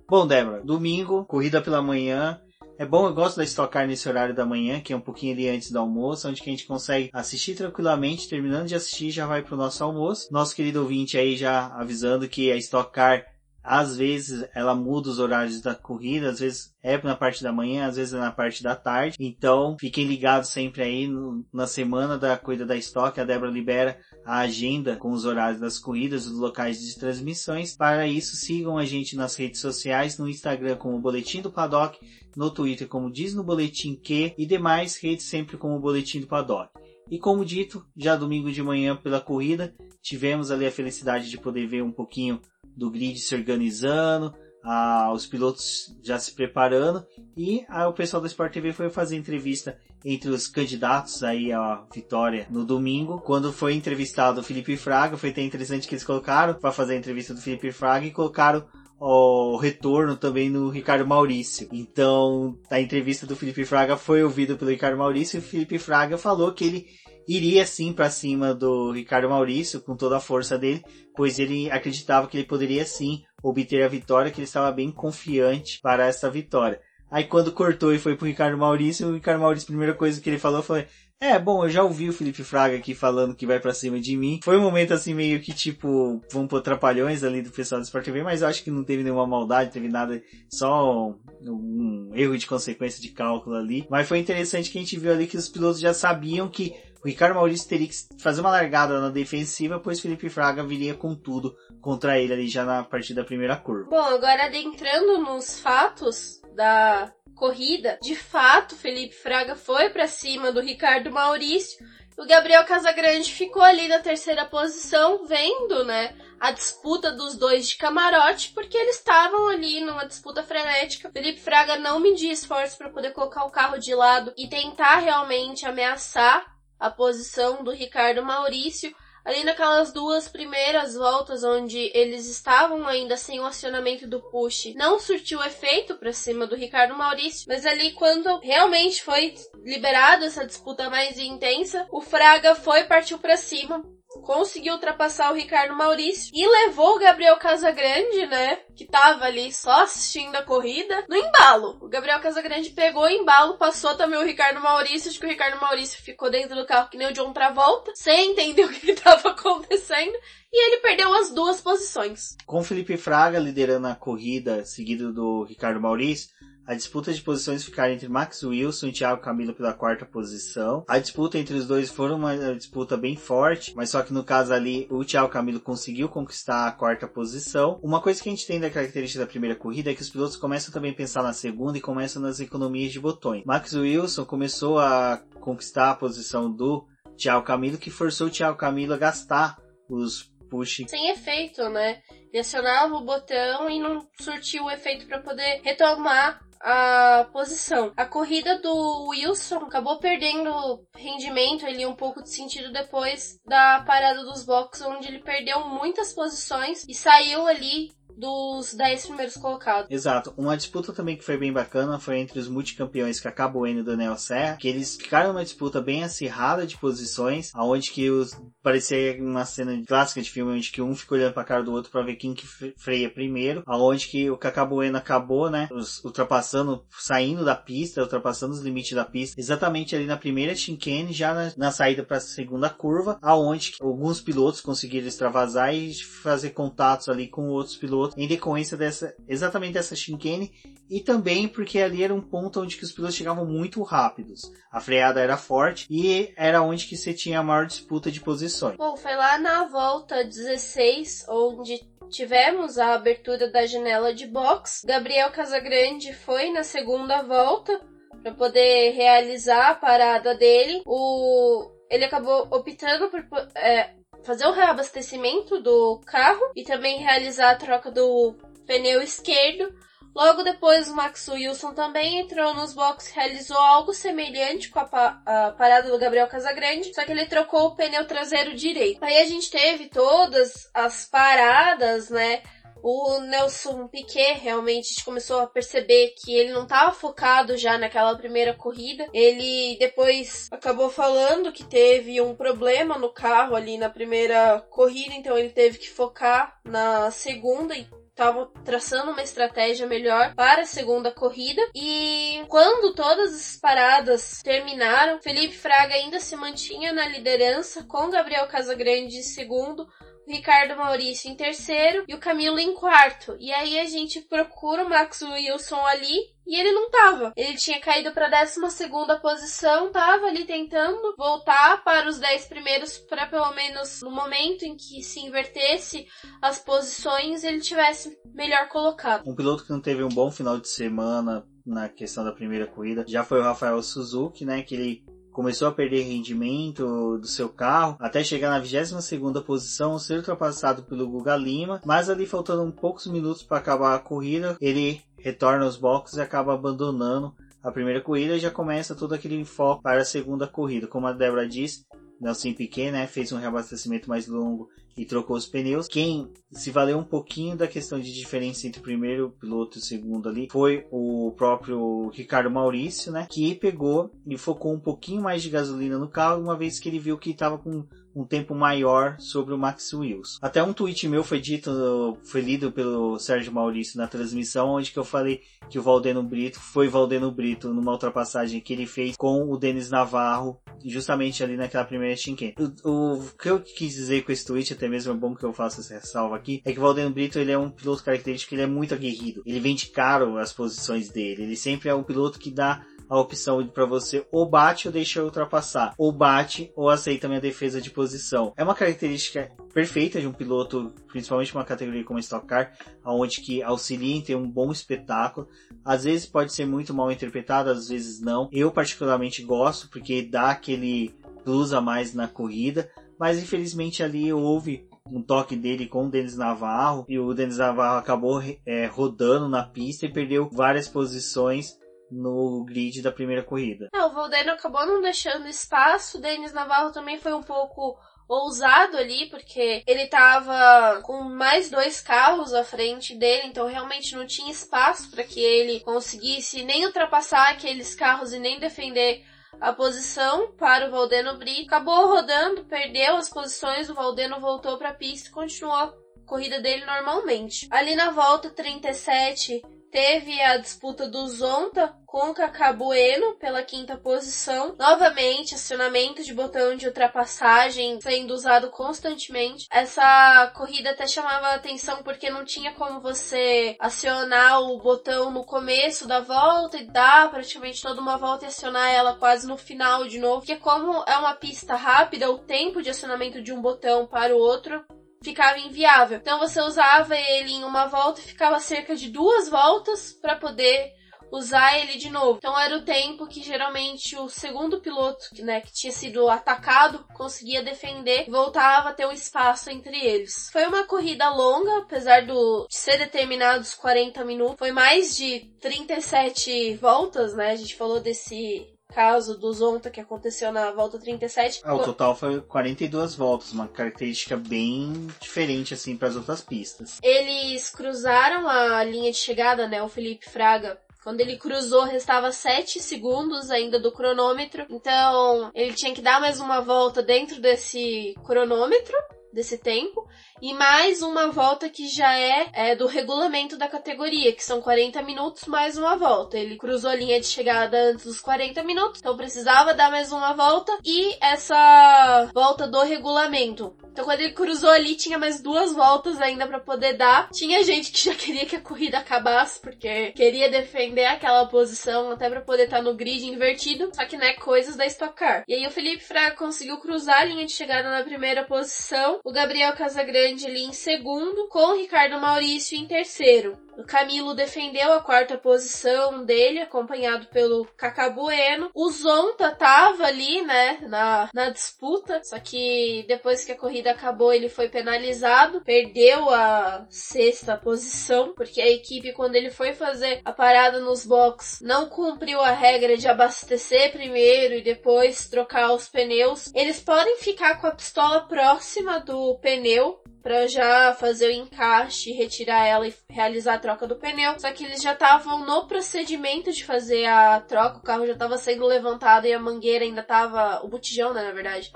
[0.07, 2.39] Bom, Débora, domingo, corrida pela manhã,
[2.77, 5.33] é bom, eu gosto da Stock Car nesse horário da manhã, que é um pouquinho
[5.33, 9.25] ali antes do almoço, onde que a gente consegue assistir tranquilamente, terminando de assistir já
[9.25, 10.31] vai pro nosso almoço.
[10.31, 13.25] Nosso querido ouvinte aí já avisando que a Stock Car
[13.67, 17.85] às vezes ela muda os horários da corrida, às vezes é na parte da manhã,
[17.85, 19.17] às vezes é na parte da tarde.
[19.19, 23.99] Então, fiquem ligados sempre aí no, na semana da corrida da Stock, a Débora libera
[24.25, 27.75] a agenda com os horários das corridas, os locais de transmissões.
[27.75, 31.99] Para isso, sigam a gente nas redes sociais, no Instagram como Boletim do Paddock,
[32.37, 36.71] no Twitter como diz no Boletim que e demais redes sempre como Boletim do Paddock.
[37.09, 41.65] E como dito, já domingo de manhã pela corrida, tivemos ali a felicidade de poder
[41.67, 42.41] ver um pouquinho
[42.77, 48.53] do grid se organizando, ah, os pilotos já se preparando e o pessoal da Sport
[48.53, 54.41] TV foi fazer entrevista entre os candidatos aí à vitória no domingo, quando foi entrevistado
[54.41, 57.71] o Felipe Fraga, foi até interessante que eles colocaram para fazer a entrevista do Felipe
[57.71, 58.65] Fraga e colocaram
[58.99, 61.67] o retorno também no Ricardo Maurício.
[61.71, 66.17] Então, a entrevista do Felipe Fraga foi ouvida pelo Ricardo Maurício e o Felipe Fraga
[66.17, 66.87] falou que ele
[67.27, 70.83] iria sim para cima do Ricardo Maurício com toda a força dele,
[71.17, 75.81] pois ele acreditava que ele poderia sim obter a vitória, que ele estava bem confiante
[75.81, 76.79] para essa vitória.
[77.09, 80.29] Aí quando cortou e foi pro Ricardo Maurício, o Ricardo Maurício, a primeira coisa que
[80.29, 80.85] ele falou foi:
[81.19, 84.17] É, bom, eu já ouvi o Felipe Fraga aqui falando que vai para cima de
[84.17, 84.41] mim.
[84.43, 88.03] Foi um momento assim meio que tipo, vamos pôr trapalhões ali do pessoal do Sport
[88.03, 92.45] TV, mas eu acho que não teve nenhuma maldade, teve nada, só um erro de
[92.45, 93.87] consequência de cálculo ali.
[93.89, 97.07] Mas foi interessante que a gente viu ali que os pilotos já sabiam que o
[97.07, 101.55] Ricardo Maurício teria que fazer uma largada na defensiva, pois Felipe Fraga viria com tudo
[101.81, 103.89] contra ele ali já na partir da primeira curva.
[103.89, 110.59] Bom, agora adentrando nos fatos da corrida, de fato, Felipe Fraga foi para cima do
[110.59, 111.77] Ricardo Maurício.
[112.17, 117.77] O Gabriel Casagrande ficou ali na terceira posição, vendo, né, a disputa dos dois de
[117.77, 121.11] camarote, porque eles estavam ali numa disputa frenética.
[121.11, 125.63] Felipe Fraga não media esforços para poder colocar o carro de lado e tentar realmente
[125.63, 128.93] ameaçar a posição do Ricardo Maurício
[129.27, 134.97] ali naquelas duas primeiras voltas onde eles estavam ainda sem o acionamento do push, não
[135.01, 139.35] surtiu efeito para cima do Ricardo Maurício, mas ali quando realmente foi
[139.65, 143.83] liberada essa disputa mais intensa, o Fraga foi partiu para cima,
[144.25, 149.83] conseguiu ultrapassar o Ricardo Maurício e levou o Gabriel Casagrande, né, que tava ali só
[149.83, 151.79] assistindo a corrida, no embalo.
[151.81, 155.59] O Gabriel Casagrande pegou o embalo, passou também o Ricardo Maurício, acho que o Ricardo
[155.59, 159.29] Maurício ficou dentro do carro que nem o John Travolta, sem entender o que estava
[159.29, 160.15] acontecendo,
[160.53, 162.37] e ele perdeu as duas posições.
[162.45, 166.29] Com Felipe Fraga liderando a corrida, seguido do Ricardo Maurício,
[166.67, 170.83] a disputa de posições ficaram entre Max Wilson e Thiago Camilo pela quarta posição.
[170.85, 174.51] A disputa entre os dois foi uma disputa bem forte, mas só que no caso
[174.51, 177.79] ali o Thiago Camilo conseguiu conquistar a quarta posição.
[177.81, 180.73] Uma coisa que a gente tem característica da primeira corrida é que os pilotos começam
[180.73, 183.43] também a pensar na segunda e começam nas economias de botões.
[183.45, 186.85] Max Wilson começou a conquistar a posição do
[187.17, 189.57] Thiago Camilo, que forçou o Thiago Camilo a gastar
[189.89, 190.83] os push.
[190.87, 192.01] Sem efeito, né?
[192.31, 197.91] Ele acionava o botão e não surtiu o efeito para poder retomar a posição.
[197.95, 204.23] A corrida do Wilson acabou perdendo rendimento ali um pouco de sentido depois da parada
[204.23, 209.89] dos boxes, onde ele perdeu muitas posições e saiu ali dos 10 primeiros colocados.
[209.91, 210.33] Exato.
[210.35, 214.17] Uma disputa também que foi bem bacana foi entre os multicampeões Cacá Bueno e Daniel
[214.17, 218.31] Serra, que eles ficaram numa disputa bem acirrada de posições, aonde que os
[218.63, 221.91] parecia uma cena clássica de filme onde que um fica olhando para cara do outro
[221.91, 222.45] para ver quem que
[222.77, 225.69] freia primeiro, aonde que o Cacá Bueno acabou, né,
[226.03, 231.33] ultrapassando, saindo da pista, ultrapassando os limites da pista, exatamente ali na primeira chicane, já
[231.33, 237.07] na, na saída para a segunda curva, aonde alguns pilotos conseguiram extravasar e fazer contatos
[237.07, 240.51] ali com outros pilotos outro, em decorrência dessa, exatamente dessa chicane,
[240.89, 244.51] e também porque ali era um ponto onde que os pilotos chegavam muito rápidos.
[244.71, 248.77] A freada era forte e era onde que você tinha a maior disputa de posições.
[248.77, 254.83] Bom, foi lá na volta 16, onde tivemos a abertura da janela de box.
[254.85, 257.79] Gabriel Casagrande foi na segunda volta
[258.23, 260.81] para poder realizar a parada dele.
[260.85, 267.55] O ele acabou optando por é, fazer o reabastecimento do carro e também realizar a
[267.55, 269.73] troca do pneu esquerdo.
[270.17, 274.85] Logo depois, o Max Wilson também entrou nos boxes e realizou algo semelhante com a,
[274.85, 279.03] pa a, parada do Gabriel Casagrande, só que ele trocou o pneu traseiro direito.
[279.03, 282.41] Aí a gente teve todas as paradas, né?
[282.83, 288.53] O Nelson Piquet realmente começou a perceber que ele não estava focado já naquela primeira
[288.53, 289.07] corrida.
[289.13, 295.37] Ele depois acabou falando que teve um problema no carro ali na primeira corrida, então
[295.37, 297.87] ele teve que focar na segunda e
[298.17, 301.61] estavam traçando uma estratégia melhor para a segunda corrida.
[301.75, 308.47] E quando todas as paradas terminaram, Felipe Fraga ainda se mantinha na liderança com Gabriel
[308.47, 309.87] Casagrande em segundo,
[310.27, 313.37] Ricardo Maurício em terceiro e o Camilo em quarto.
[313.39, 317.33] E aí a gente procura o Max Wilson ali e ele não tava.
[317.35, 322.97] Ele tinha caído para décima segunda posição, tava ali tentando voltar para os dez primeiros
[322.97, 326.05] para pelo menos no momento em que se invertesse
[326.41, 329.23] as posições ele tivesse melhor colocado.
[329.25, 333.05] Um piloto que não teve um bom final de semana na questão da primeira corrida
[333.07, 335.05] já foi o Rafael Suzuki, né, que ele
[335.37, 341.07] começou a perder rendimento do seu carro até chegar na 22ª posição, ser ultrapassado pelo
[341.07, 346.17] Guga Lima, mas ali faltando poucos minutos para acabar a corrida, ele retorna aos boxes
[346.17, 350.87] e acaba abandonando a primeira corrida já começa todo aquele foco para a segunda corrida.
[350.87, 351.85] Como a Débora disse,
[352.19, 355.87] Nelson Piquet né, fez um reabastecimento mais longo e trocou os pneus.
[355.87, 359.83] Quem se valeu um pouquinho da questão de diferença entre o primeiro piloto e o
[359.83, 363.27] segundo ali foi o próprio Ricardo Maurício, né?
[363.29, 366.99] Que pegou e focou um pouquinho mais de gasolina no carro, uma vez que ele
[366.99, 367.85] viu que estava com
[368.17, 370.39] um tempo maior sobre o Max Wilson.
[370.41, 374.97] Até um tweet meu foi dito, foi lido pelo Sérgio Maurício na transmissão, onde que
[374.97, 379.51] eu falei que o Valdeno Brito foi Valdeno Brito numa ultrapassagem que ele fez com
[379.51, 382.55] o Denis Navarro, justamente ali naquela primeira chicane.
[382.83, 385.53] O, o, que eu quis dizer com esse tweet, até mesmo é bom que eu
[385.53, 388.63] faça essa ressalva aqui, é que o Valdeno Brito ele é um piloto característico, ele
[388.63, 389.43] é muito aguerrido.
[389.45, 391.43] Ele vende caro as posições dele.
[391.43, 395.23] Ele sempre é um piloto que dá a opção para você ou bate ou deixa
[395.23, 398.53] ultrapassar, ou bate ou aceita minha defesa de posição.
[398.57, 402.73] É uma característica perfeita de um piloto, principalmente uma categoria como Stock Car,
[403.05, 405.47] onde que auxilia em ter um bom espetáculo.
[405.83, 408.49] Às vezes pode ser muito mal interpretado, às vezes não.
[408.51, 412.89] Eu particularmente gosto porque dá aquele plus a mais na corrida,
[413.19, 417.97] mas infelizmente ali houve um toque dele com o Denis Navarro e o Denis Navarro
[417.97, 421.77] acabou é, rodando na pista e perdeu várias posições
[422.11, 423.89] no grid da primeira corrida.
[423.93, 428.97] É, o Valdeno acabou não deixando espaço, o Denis Navarro também foi um pouco ousado
[428.97, 434.51] ali, porque ele tava com mais dois carros à frente dele, então realmente não tinha
[434.51, 439.23] espaço para que ele conseguisse nem ultrapassar aqueles carros e nem defender
[439.61, 441.67] a posição para o Valdeno Brito.
[441.67, 445.93] Acabou rodando, perdeu as posições, o Valdeno voltou para a pista e continuou a
[446.25, 447.67] corrida dele normalmente.
[447.71, 454.75] Ali na volta 37, teve a disputa do Zonta com o Cacabueno pela quinta posição.
[454.77, 459.67] Novamente, acionamento de botão de ultrapassagem sendo usado constantemente.
[459.71, 466.07] Essa corrida até chamava atenção porque não tinha como você acionar o botão no começo
[466.07, 470.19] da volta e dar praticamente toda uma volta e acionar ela quase no final de
[470.19, 470.39] novo.
[470.39, 474.39] Porque como é uma pista rápida, o tempo de acionamento de um botão para o
[474.39, 474.83] outro
[475.21, 476.17] ficava inviável.
[476.17, 480.97] Então você usava ele em uma volta e ficava cerca de duas voltas para poder
[481.31, 482.37] usar ele de novo.
[482.37, 487.63] Então era o tempo que geralmente o segundo piloto, né, que tinha sido atacado, conseguia
[487.63, 490.49] defender voltava a ter um espaço entre eles.
[490.51, 494.55] Foi uma corrida longa, apesar do, de ser determinados 40 minutos.
[494.57, 497.51] Foi mais de 37 voltas, né?
[497.51, 501.61] A gente falou desse caso do Zonta que aconteceu na volta 37.
[501.63, 506.97] Ah, o total foi 42 voltas, uma característica bem diferente assim para as outras pistas.
[507.03, 512.81] Eles cruzaram a linha de chegada, né, o Felipe Fraga quando ele cruzou, restava 7
[512.81, 514.65] segundos ainda do cronômetro.
[514.69, 518.93] Então, ele tinha que dar mais uma volta dentro desse cronômetro,
[519.31, 520.07] desse tempo
[520.41, 525.01] e mais uma volta que já é, é, do regulamento da categoria, que são 40
[525.01, 526.37] minutos mais uma volta.
[526.37, 530.33] Ele cruzou a linha de chegada antes dos 40 minutos, então precisava dar mais uma
[530.33, 533.75] volta e essa volta do regulamento.
[533.91, 537.29] Então quando ele cruzou ali tinha mais duas voltas ainda para poder dar.
[537.31, 542.29] Tinha gente que já queria que a corrida acabasse porque queria defender aquela posição até
[542.29, 545.43] para poder estar tá no grid invertido, só que né, coisas da Stock Car.
[545.47, 549.31] E aí o Felipe Fraga conseguiu cruzar a linha de chegada na primeira posição, o
[549.31, 553.57] Gabriel Casagrande ali em segundo, com Ricardo Maurício em terceiro.
[553.83, 558.71] Camilo defendeu a quarta posição dele, acompanhado pelo Cacabueno.
[558.73, 564.33] O Zonta tava ali, né, na, na disputa, só que depois que a corrida acabou,
[564.33, 570.31] ele foi penalizado, perdeu a sexta posição, porque a equipe, quando ele foi fazer a
[570.31, 576.51] parada nos boxes, não cumpriu a regra de abastecer primeiro e depois trocar os pneus.
[576.53, 582.65] Eles podem ficar com a pistola próxima do pneu, para já fazer o encaixe, retirar
[582.65, 584.37] ela e realizar a troca do pneu.
[584.37, 588.37] Só que eles já estavam no procedimento de fazer a troca, o carro já estava
[588.37, 591.71] sendo levantado e a mangueira ainda estava, o botijão, né, na verdade,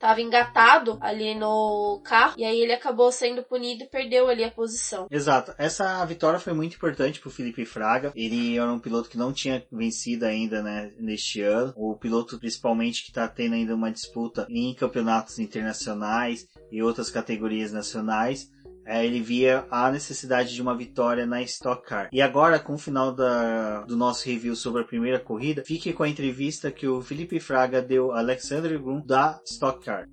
[0.00, 4.50] estava engatado ali no carro e aí ele acabou sendo punido e perdeu ali a
[4.50, 5.06] posição.
[5.10, 5.54] Exato.
[5.58, 8.10] Essa vitória foi muito importante para o Felipe Fraga.
[8.16, 11.74] Ele era um piloto que não tinha vencido ainda, né, neste ano.
[11.76, 17.70] O piloto principalmente que está tendo ainda uma disputa em campeonatos internacionais e outras categorias
[17.70, 18.48] nacionais.
[18.92, 22.08] É, ele via a necessidade de uma vitória na Stock Car.
[22.10, 26.02] E agora, com o final da, do nosso review sobre a primeira corrida, fique com
[26.02, 30.08] a entrevista que o Felipe Fraga deu a Alexander Grun da Stock Car.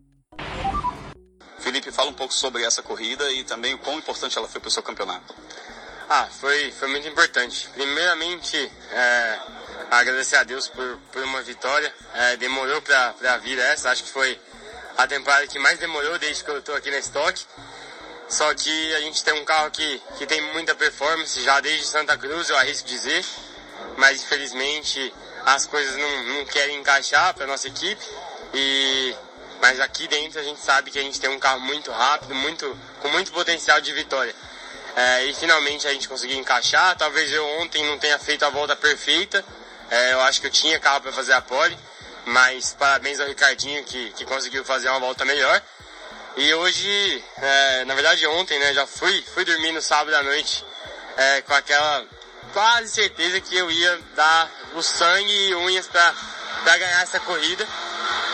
[1.57, 4.67] Felipe, fala um pouco sobre essa corrida e também o quão importante ela foi para
[4.67, 5.33] o seu campeonato.
[6.07, 7.67] Ah, foi, foi muito importante.
[7.73, 8.55] Primeiramente,
[8.91, 9.39] é,
[9.89, 11.91] agradecer a Deus por, por uma vitória.
[12.13, 14.39] É, demorou para vir essa, acho que foi
[14.95, 17.43] a temporada que mais demorou desde que eu estou aqui na Stock.
[18.29, 22.17] Só que a gente tem um carro que, que tem muita performance já desde Santa
[22.17, 23.25] Cruz, eu arrisco dizer.
[23.95, 25.13] Mas infelizmente
[25.45, 28.03] as coisas não, não querem encaixar para nossa equipe.
[28.53, 29.15] E,
[29.61, 32.77] mas aqui dentro a gente sabe que a gente tem um carro muito rápido, muito,
[32.99, 34.35] com muito potencial de vitória.
[34.95, 36.97] É, e finalmente a gente conseguiu encaixar.
[36.97, 39.43] Talvez eu ontem não tenha feito a volta perfeita.
[39.89, 41.77] É, eu acho que eu tinha carro para fazer a pole.
[42.25, 45.61] Mas parabéns ao Ricardinho que, que conseguiu fazer uma volta melhor.
[46.37, 50.63] E hoje, é, na verdade ontem, né, já fui, fui dormir no sábado à noite
[51.17, 52.05] é, com aquela
[52.53, 57.67] quase certeza que eu ia dar o sangue e unhas para ganhar essa corrida.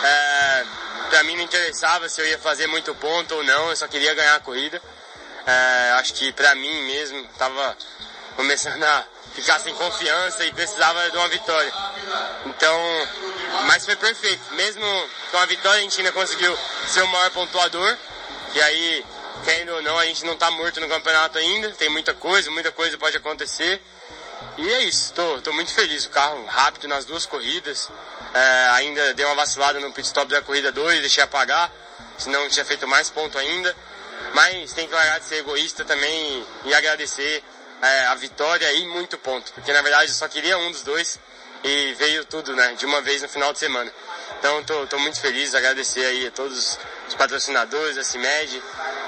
[0.04, 0.64] É,
[1.08, 4.12] para mim não interessava se eu ia fazer muito ponto ou não, eu só queria
[4.12, 4.82] ganhar a corrida.
[5.46, 7.74] É, acho que para mim mesmo tava
[8.36, 11.72] começando a ficar sem confiança e precisava de uma vitória.
[12.44, 12.78] Então,
[13.66, 14.42] mas foi perfeito.
[14.54, 14.84] Mesmo
[15.30, 17.96] com a vitória, a gente ainda conseguiu ser o maior pontuador.
[18.54, 19.04] E aí,
[19.44, 21.70] querendo ou não, a gente não está morto no campeonato ainda.
[21.72, 23.80] Tem muita coisa, muita coisa pode acontecer.
[24.56, 26.04] E é isso, tô, tô muito feliz.
[26.06, 27.90] O carro rápido nas duas corridas.
[28.32, 31.72] É, ainda dei uma vacilada no pit stop da corrida 2, deixei apagar.
[32.18, 33.74] Senão tinha feito mais ponto ainda.
[34.32, 37.42] Mas tem que largar de ser egoísta também e agradecer
[37.84, 41.18] é, a vitória e muito ponto, porque na verdade eu só queria um dos dois
[41.64, 43.90] e veio tudo, né, de uma vez no final de semana.
[44.38, 48.62] Então tô, tô muito feliz, agradecer aí a todos os patrocinadores, a CIMED,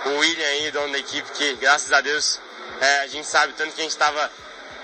[0.07, 2.41] o William aí, dono da equipe, que graças a Deus
[2.81, 4.31] é, a gente sabe tanto que a gente estava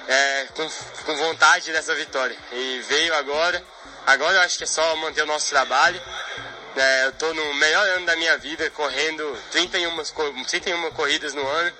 [0.06, 0.68] é, com,
[1.06, 2.36] com vontade dessa vitória.
[2.52, 3.64] E veio agora,
[4.06, 6.00] agora eu acho que é só manter o nosso trabalho.
[6.76, 10.04] É, eu estou no melhor ano da minha vida, correndo 31,
[10.46, 11.72] 31 corridas no ano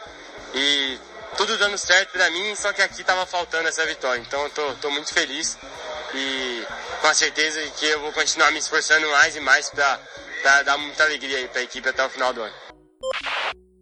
[0.55, 0.99] e
[1.37, 4.21] tudo dando certo para mim, só que aqui estava faltando essa vitória.
[4.21, 5.59] Então eu tô, tô muito feliz
[6.15, 6.65] e
[7.01, 11.05] com a certeza que eu vou continuar me esforçando mais e mais para dar muita
[11.05, 12.55] alegria para a equipe até o final do ano.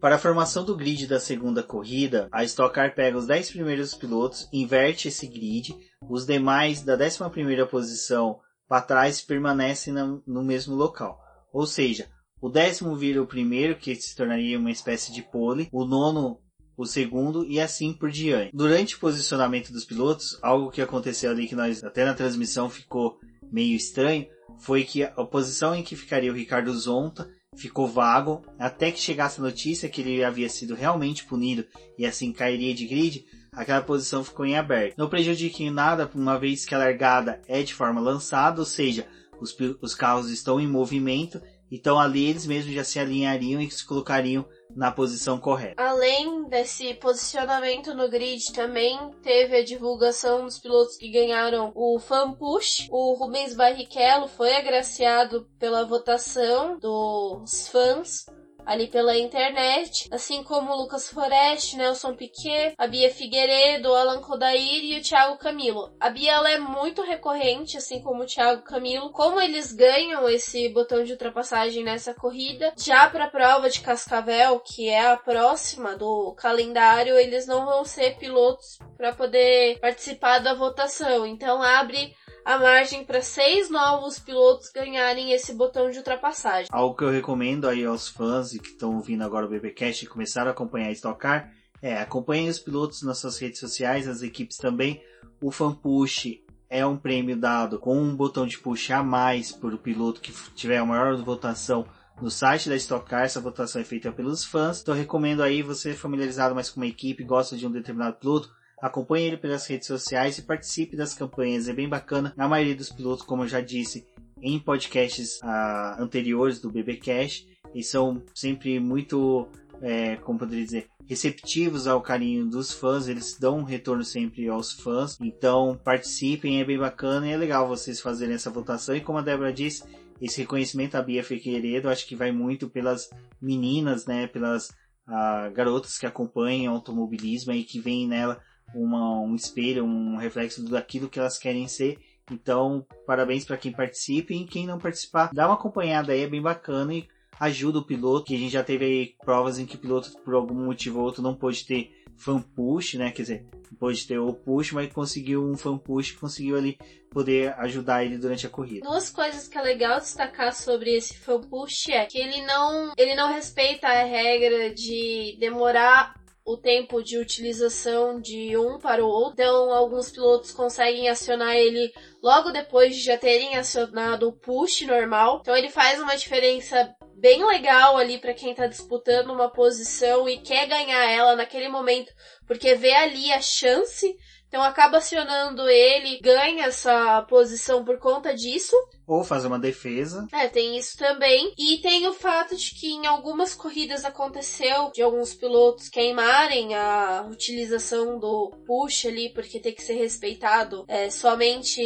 [0.01, 3.95] Para a formação do grid da segunda corrida, a Stock Car pega os 10 primeiros
[3.95, 5.77] pilotos, inverte esse grid,
[6.09, 11.21] os demais da 11ª posição para trás permanecem no mesmo local.
[11.53, 12.09] Ou seja,
[12.41, 16.41] o décimo vira o primeiro, que se tornaria uma espécie de pole, o nono
[16.81, 18.51] o segundo e assim por diante.
[18.55, 23.21] Durante o posicionamento dos pilotos, algo que aconteceu ali que nós até na transmissão ficou
[23.53, 24.27] meio estranho,
[24.59, 29.41] foi que a posição em que ficaria o Ricardo Zonta ficou vago até que chegasse
[29.41, 31.67] a notícia que ele havia sido realmente punido
[31.99, 34.97] e assim cairia de grid, aquela posição ficou em aberto.
[34.97, 39.07] Não prejudica em nada, uma vez que a largada é de forma lançada, ou seja,
[39.39, 43.87] os, os carros estão em movimento, então ali eles mesmos já se alinhariam e se
[43.87, 44.45] colocariam
[44.75, 45.83] na posição correta.
[45.83, 52.33] Além desse posicionamento no grid, também teve a divulgação dos pilotos que ganharam o Fan
[52.35, 52.89] Push.
[52.91, 58.25] O Rubens Barrichello foi agraciado pela votação dos fãs
[58.67, 64.85] ali pela internet, assim como o Lucas Forest, Nelson Piquet, a Bia Figueiredo, Alan Kodair
[64.85, 65.93] e o Thiago Camilo.
[66.01, 69.11] A Bia ela é muito recorrente, assim como o Thiago Camilo.
[69.11, 74.61] Como eles ganham esse botão de ultrapassagem nessa corrida, já para a prova de Cascavel,
[74.61, 80.55] que é a próxima do calendário, eles não vão ser pilotos para poder participar da
[80.55, 81.27] votação.
[81.27, 82.15] Então abre
[82.45, 86.69] a margem para seis novos pilotos ganharem esse botão de ultrapassagem.
[86.71, 90.49] Algo que eu recomendo aí aos fãs que estão ouvindo agora o BBcast e começaram
[90.49, 91.51] a acompanhar a Stock Car
[91.83, 95.03] é acompanhem os pilotos nas suas redes sociais, as equipes também.
[95.41, 96.39] O Fan Push
[96.69, 100.33] é um prêmio dado com um botão de push a mais por o piloto que
[100.55, 101.87] tiver a maior votação
[102.21, 103.25] no site da Stock Car.
[103.25, 104.83] Essa votação é feita pelos fãs.
[104.83, 108.51] Então recomendo aí você familiarizado mais com uma equipe, gosta de um determinado piloto,
[108.81, 112.33] Acompanhe ele pelas redes sociais e participe das campanhas, é bem bacana.
[112.39, 114.07] A maioria dos pilotos, como eu já disse
[114.43, 119.47] em podcasts ah, anteriores do BBcast, e são sempre muito,
[119.83, 124.73] é, como poderia dizer, receptivos ao carinho dos fãs, eles dão um retorno sempre aos
[124.73, 125.19] fãs.
[125.21, 128.95] Então participem, é bem bacana e é legal vocês fazerem essa votação.
[128.95, 129.85] E como a Débora disse,
[130.21, 133.11] esse reconhecimento à Bia Figueiredo acho que vai muito pelas
[133.41, 134.71] meninas, né, pelas
[135.07, 138.41] ah, garotas que acompanham automobilismo e que veem nela
[138.75, 141.99] uma, um espelho, um reflexo daquilo que elas querem ser.
[142.31, 146.41] Então, parabéns para quem participa e quem não participar, dá uma acompanhada aí, é bem
[146.41, 147.09] bacana e
[147.41, 150.35] ajuda o piloto, que a gente já teve aí provas em que o piloto, por
[150.35, 153.11] algum motivo ou outro, não pôde ter fan push, né?
[153.11, 153.47] Quer dizer,
[153.79, 156.79] pôde ter o push, mas conseguiu um fan push, conseguiu ali
[157.11, 158.87] poder ajudar ele durante a corrida.
[158.87, 163.15] Duas coisas que é legal destacar sobre esse fan push é que ele não, ele
[163.15, 166.15] não respeita a regra de demorar
[166.45, 169.35] o tempo de utilização de um para o outro.
[169.35, 175.39] Então, alguns pilotos conseguem acionar ele logo depois de já terem acionado o push normal.
[175.41, 180.39] Então, ele faz uma diferença bem legal ali para quem está disputando uma posição e
[180.39, 182.11] quer ganhar ela naquele momento,
[182.47, 184.17] porque vê ali a chance
[184.51, 188.75] então acaba acionando ele, ganha essa posição por conta disso.
[189.07, 190.27] Ou fazer uma defesa.
[190.33, 191.55] É, tem isso também.
[191.57, 197.29] E tem o fato de que em algumas corridas aconteceu de alguns pilotos queimarem a
[197.31, 201.81] utilização do push ali, porque tem que ser respeitado é, somente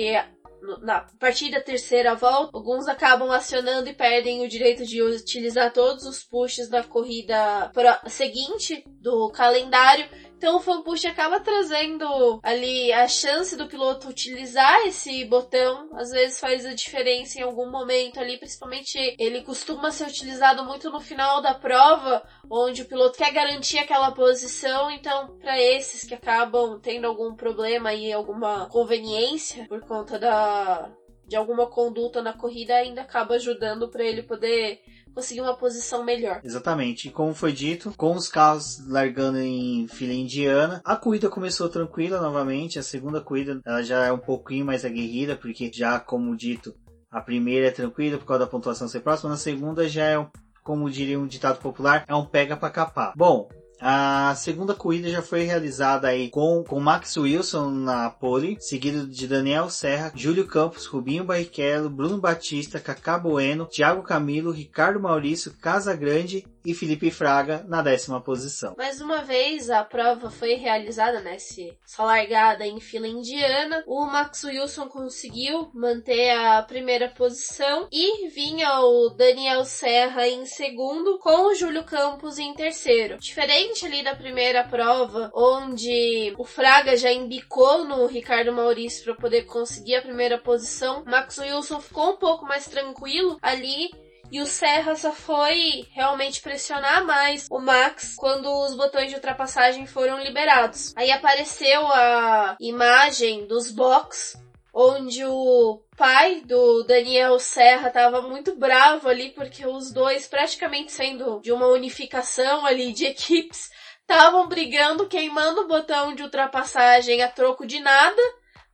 [0.83, 6.05] na partir da terceira volta, alguns acabam acionando e perdem o direito de utilizar todos
[6.05, 7.71] os pushes na corrida
[8.09, 10.09] seguinte do calendário.
[10.45, 16.11] Então o fan push acaba trazendo ali a chance do piloto utilizar esse botão, às
[16.11, 21.01] vezes faz a diferença em algum momento ali, principalmente ele costuma ser utilizado muito no
[21.01, 26.79] final da prova, onde o piloto quer garantir aquela posição, então para esses que acabam
[26.79, 30.93] tendo algum problema e alguma conveniência por conta da
[31.27, 34.83] de alguma conduta na corrida ainda acaba ajudando para ele poder
[35.15, 36.41] conseguir uma posição melhor.
[36.43, 37.09] Exatamente.
[37.09, 42.21] E como foi dito, com os carros largando em fila indiana, a corrida começou tranquila
[42.21, 42.79] novamente.
[42.79, 46.75] A segunda corrida ela já é um pouquinho mais aguerrida, porque já, como dito,
[47.11, 50.27] a primeira é tranquila por causa da pontuação ser próxima, na segunda já é,
[50.65, 53.13] como diria um ditado popular, é um pega para capar.
[53.17, 53.49] Bom,
[53.87, 59.29] A segunda corrida já foi realizada aí com, com Max Wilson na pole, seguido de
[59.29, 66.47] Daniel Serra, Júlio Campos, Rubinho Barrichello, Bruno Batista, Cacá Bueno, Thiago Camilo, Ricardo Maurício, Casagrande
[66.65, 68.75] e Felipe Fraga na décima posição.
[68.77, 71.35] Mais uma vez, a prova foi realizada, né?
[71.37, 73.83] Essa largada em fila indiana.
[73.87, 81.19] O Max Wilson conseguiu manter a primeira posição e vinha o Daniel Serra em segundo,
[81.19, 83.19] com o Júlio Campos em terceiro.
[83.19, 89.43] Diferente ali da primeira prova, onde o Fraga já embicou no Ricardo Maurício para poder
[89.43, 93.91] conseguir a primeira posição, Max Wilson ficou um pouco mais tranquilo ali
[94.35, 99.87] e o Serra só foi realmente pressionar mais o Max quando os botões de ultrapassagem
[99.87, 100.93] foram liberados.
[100.97, 104.37] Aí apareceu a imagem dos box
[104.75, 111.39] onde o pai do Daniel Serra estava muito bravo ali porque os dois praticamente sendo
[111.41, 113.71] de uma unificação ali de equipes
[114.01, 118.21] estavam brigando, queimando o botão de ultrapassagem a troco de nada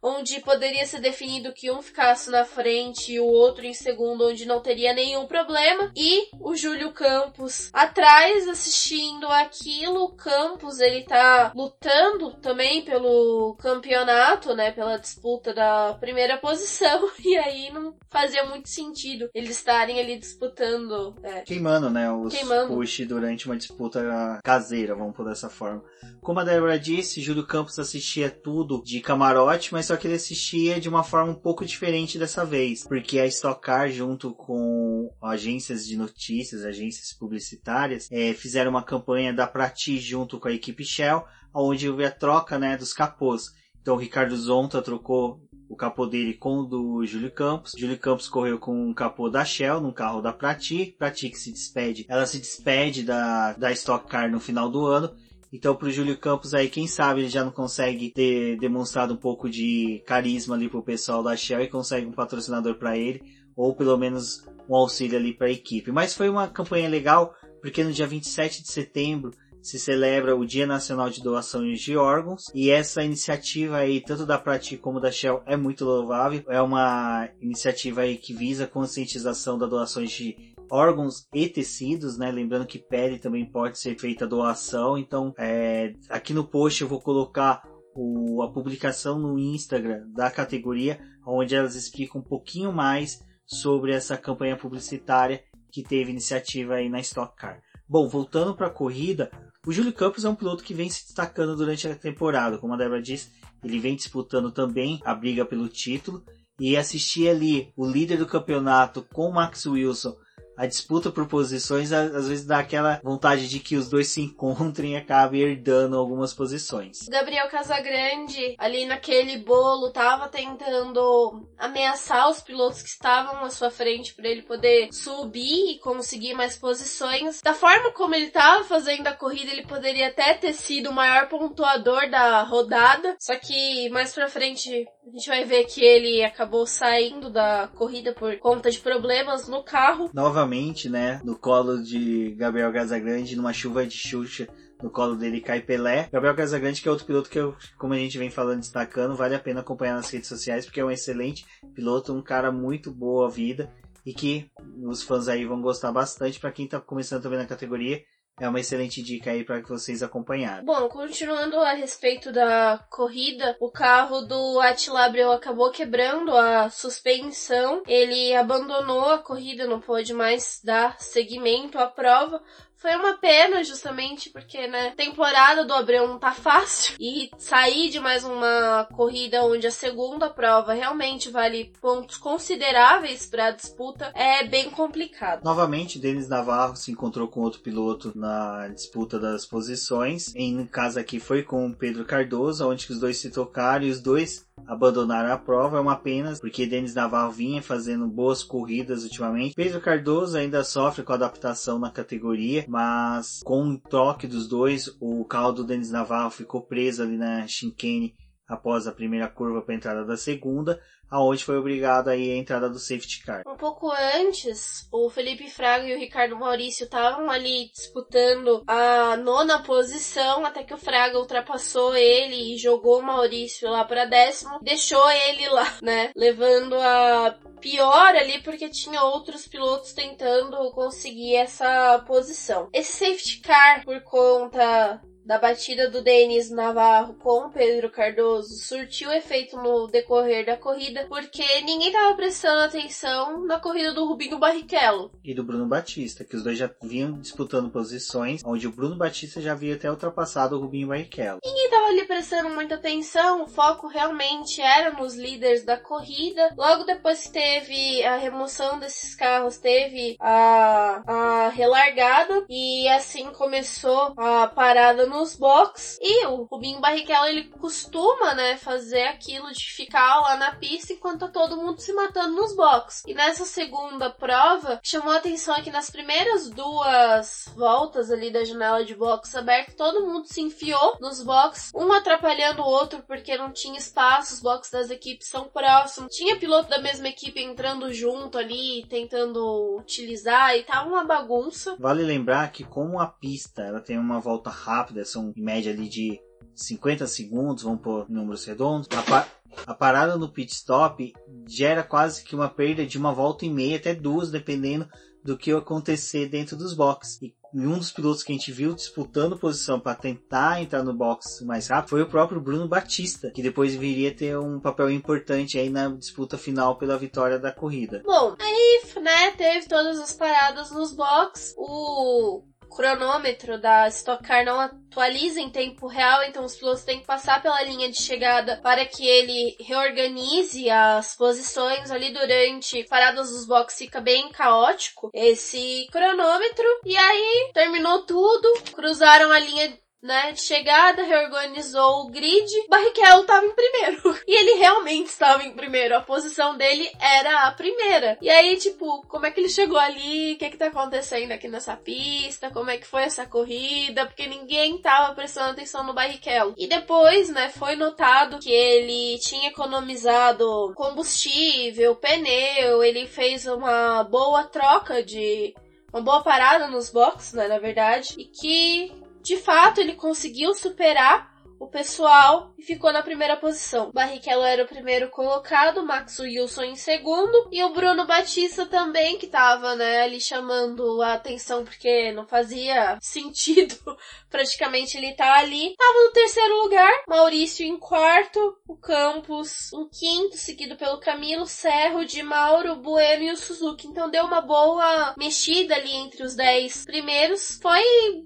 [0.02, 4.46] onde poderia ser definido que um ficasse na frente e o outro em segundo, onde
[4.46, 10.04] não teria nenhum problema, e o Júlio Campos atrás assistindo aquilo.
[10.04, 17.36] O Campos ele tá lutando também pelo campeonato, né, pela disputa da primeira posição, e
[17.36, 21.14] aí não fazia muito sentido eles estarem ali disputando.
[21.22, 22.74] É, queimando, né, os Queimando.
[22.74, 25.82] push durante uma disputa caseira, vamos por dessa forma.
[26.20, 30.80] Como a Débora disse, Júlio Campos assistia tudo de camarote, mas só que ele assistia
[30.80, 35.84] de uma forma um pouco diferente dessa vez, porque a Stock Car, junto com agências
[35.84, 41.24] de notícias, agências publicitárias, eh, fizeram uma campanha da Prati junto com a equipe Shell,
[41.52, 43.46] onde houve a troca né, dos capôs.
[43.82, 47.72] Então o Ricardo Zonta trocou o capô dele com o do Júlio Campos.
[47.76, 50.94] Júlio Campos correu com um capô da Shell, num carro da Prati.
[50.96, 55.12] Prati que se despede, ela se despede da, da Stock Car no final do ano.
[55.52, 59.50] Então pro Júlio Campos aí, quem sabe ele já não consegue ter demonstrado um pouco
[59.50, 63.22] de carisma ali pro pessoal da Shell e consegue um patrocinador para ele,
[63.56, 65.90] ou pelo menos um auxílio ali para a equipe.
[65.90, 69.32] Mas foi uma campanha legal, porque no dia 27 de setembro
[69.62, 74.38] se celebra o Dia Nacional de Doações de Órgãos e essa iniciativa aí, tanto da
[74.38, 76.42] Prati como da Shell, é muito louvável.
[76.48, 82.30] É uma iniciativa aí que visa a conscientização das doações de órgãos e tecidos, né?
[82.30, 84.96] Lembrando que pele também pode ser feita doação.
[84.96, 87.62] Então, é, aqui no post eu vou colocar
[87.94, 94.16] o, a publicação no Instagram da categoria, onde elas explicam um pouquinho mais sobre essa
[94.16, 95.42] campanha publicitária
[95.72, 97.60] que teve iniciativa aí na Stock Car.
[97.88, 99.30] Bom, voltando para a corrida,
[99.66, 102.58] o Júlio Campos é um piloto que vem se destacando durante a temporada.
[102.58, 103.30] Como a Débora disse,
[103.62, 106.22] ele vem disputando também a briga pelo título.
[106.58, 110.14] E assistir ali o líder do campeonato com o Max Wilson
[110.60, 114.92] a disputa por posições às vezes dá aquela vontade de que os dois se encontrem
[114.92, 117.08] e acabem herdando algumas posições.
[117.08, 124.12] Gabriel Casagrande, ali naquele bolo, tava tentando ameaçar os pilotos que estavam à sua frente
[124.12, 127.40] para ele poder subir e conseguir mais posições.
[127.40, 131.26] Da forma como ele tava fazendo a corrida, ele poderia até ter sido o maior
[131.30, 133.16] pontuador da rodada.
[133.18, 138.14] Só que mais pra frente a gente vai ver que ele acabou saindo da corrida
[138.14, 140.08] por conta de problemas no carro.
[140.14, 144.46] Novamente, né, no colo de Gabriel Casagrande, numa chuva de Xuxa,
[144.80, 146.08] no colo dele cai Pelé.
[146.12, 149.34] Gabriel Casagrande, que é outro piloto que, eu, como a gente vem falando, destacando, vale
[149.34, 151.44] a pena acompanhar nas redes sociais, porque é um excelente
[151.74, 153.68] piloto, um cara muito boa vida
[154.06, 154.48] e que
[154.84, 156.38] os fãs aí vão gostar bastante.
[156.38, 158.00] Para quem tá começando também na categoria,
[158.40, 160.64] é uma excelente dica aí para que vocês acompanharem.
[160.64, 167.82] Bom, continuando a respeito da corrida, o carro do Attila Abreu acabou quebrando a suspensão.
[167.86, 172.42] Ele abandonou a corrida, não pôde mais dar seguimento à prova.
[172.80, 176.96] Foi uma pena, justamente porque, né, temporada do Abreu não tá fácil.
[176.98, 183.48] E sair de mais uma corrida onde a segunda prova realmente vale pontos consideráveis para
[183.48, 185.44] a disputa é bem complicado.
[185.44, 190.34] Novamente, Denis Navarro se encontrou com outro piloto na disputa das posições.
[190.34, 194.48] Em caso aqui foi com Pedro Cardoso, onde os dois se tocaram e os dois
[194.66, 195.78] abandonaram a prova.
[195.78, 199.54] É uma pena, porque Denis Navarro vinha fazendo boas corridas ultimamente.
[199.54, 204.94] Pedro Cardoso ainda sofre com a adaptação na categoria, mas com o toque dos dois,
[205.00, 208.14] o carro do Denis Navarro ficou preso ali na chicane
[208.50, 212.68] após a primeira curva para a entrada da segunda, aonde foi obrigado aí a entrada
[212.68, 213.42] do safety car.
[213.46, 219.62] Um pouco antes, o Felipe Fraga e o Ricardo Maurício estavam ali disputando a nona
[219.62, 225.08] posição, até que o Fraga ultrapassou ele e jogou o Maurício lá para décimo, deixou
[225.10, 232.68] ele lá, né, levando a pior ali porque tinha outros pilotos tentando conseguir essa posição.
[232.72, 239.56] Esse safety car, por conta da batida do Denis Navarro com Pedro Cardoso surtiu efeito
[239.56, 245.10] no decorrer da corrida, porque ninguém estava prestando atenção na corrida do Rubinho Barrichello.
[245.24, 249.40] E do Bruno Batista, que os dois já vinham disputando posições, onde o Bruno Batista
[249.40, 251.40] já havia até ultrapassado o Rubinho Barrichello.
[251.44, 256.54] Ninguém estava ali prestando muita atenção, o foco realmente era nos líderes da corrida.
[256.56, 264.14] Logo depois que teve a remoção desses carros, teve a, a relargada, e assim começou
[264.16, 265.98] a parada nos box.
[266.00, 271.20] E o Rubinho Barrichello, ele costuma, né, fazer aquilo de ficar lá na pista enquanto
[271.20, 273.02] tá todo mundo se matando nos box.
[273.06, 278.44] E nessa segunda prova, chamou a atenção é que nas primeiras duas voltas ali da
[278.44, 283.36] janela de box aberta, todo mundo se enfiou nos box, um atrapalhando o outro porque
[283.36, 286.14] não tinha espaço, os box das equipes são próximos.
[286.14, 291.76] Tinha piloto da mesma equipe entrando junto ali, tentando utilizar e tava uma bagunça.
[291.78, 295.88] Vale lembrar que como a pista ela tem uma volta rápida, são em média ali
[295.88, 296.20] de
[296.54, 298.88] 50 segundos, vamos por números redondos.
[298.92, 299.26] A,
[299.66, 301.12] a parada no pit stop
[301.46, 304.88] gera quase que uma perda de uma volta e meia até duas, dependendo
[305.24, 307.20] do que acontecer dentro dos boxes.
[307.22, 311.44] E um dos pilotos que a gente viu disputando posição para tentar entrar no box
[311.44, 315.68] mais rápido foi o próprio Bruno Batista, que depois viria ter um papel importante aí
[315.68, 318.02] na disputa final pela vitória da corrida.
[318.04, 321.54] Bom, aí, né, teve todas as paradas nos box.
[321.58, 327.06] O cronômetro da Stock Car não atualiza em tempo real, então os pilotos têm que
[327.06, 333.46] passar pela linha de chegada para que ele reorganize as posições ali durante paradas dos
[333.46, 333.78] boxes.
[333.78, 336.64] Fica bem caótico esse cronômetro.
[336.84, 343.44] E aí terminou tudo, cruzaram a linha né, de chegada, reorganizou o grid, Barrichello estava
[343.44, 344.20] em primeiro.
[344.30, 348.16] E ele realmente estava em primeiro, a posição dele era a primeira.
[348.20, 350.34] E aí, tipo, como é que ele chegou ali?
[350.34, 352.50] O que é que tá acontecendo aqui nessa pista?
[352.50, 354.06] Como é que foi essa corrida?
[354.06, 356.54] Porque ninguém tava prestando atenção no Barrichello.
[356.56, 364.44] E depois, né, foi notado que ele tinha economizado combustível, pneu, ele fez uma boa
[364.44, 365.54] troca de
[365.92, 368.92] uma boa parada nos boxes, né, na verdade, e que
[369.22, 371.29] de fato, ele conseguiu superar
[371.60, 373.92] o pessoal e ficou na primeira posição.
[373.92, 379.26] Barrichello era o primeiro colocado, Max Wilson em segundo e o Bruno Batista também que
[379.26, 383.76] tava, né, ali chamando a atenção porque não fazia sentido
[384.30, 385.76] praticamente ele tá ali.
[385.76, 392.06] Tava no terceiro lugar, Maurício em quarto, o Campos em quinto, seguido pelo Camilo, Serro,
[392.06, 393.86] de Mauro, Bueno e o Suzuki.
[393.86, 397.58] Então deu uma boa mexida ali entre os dez primeiros.
[397.60, 397.82] Foi,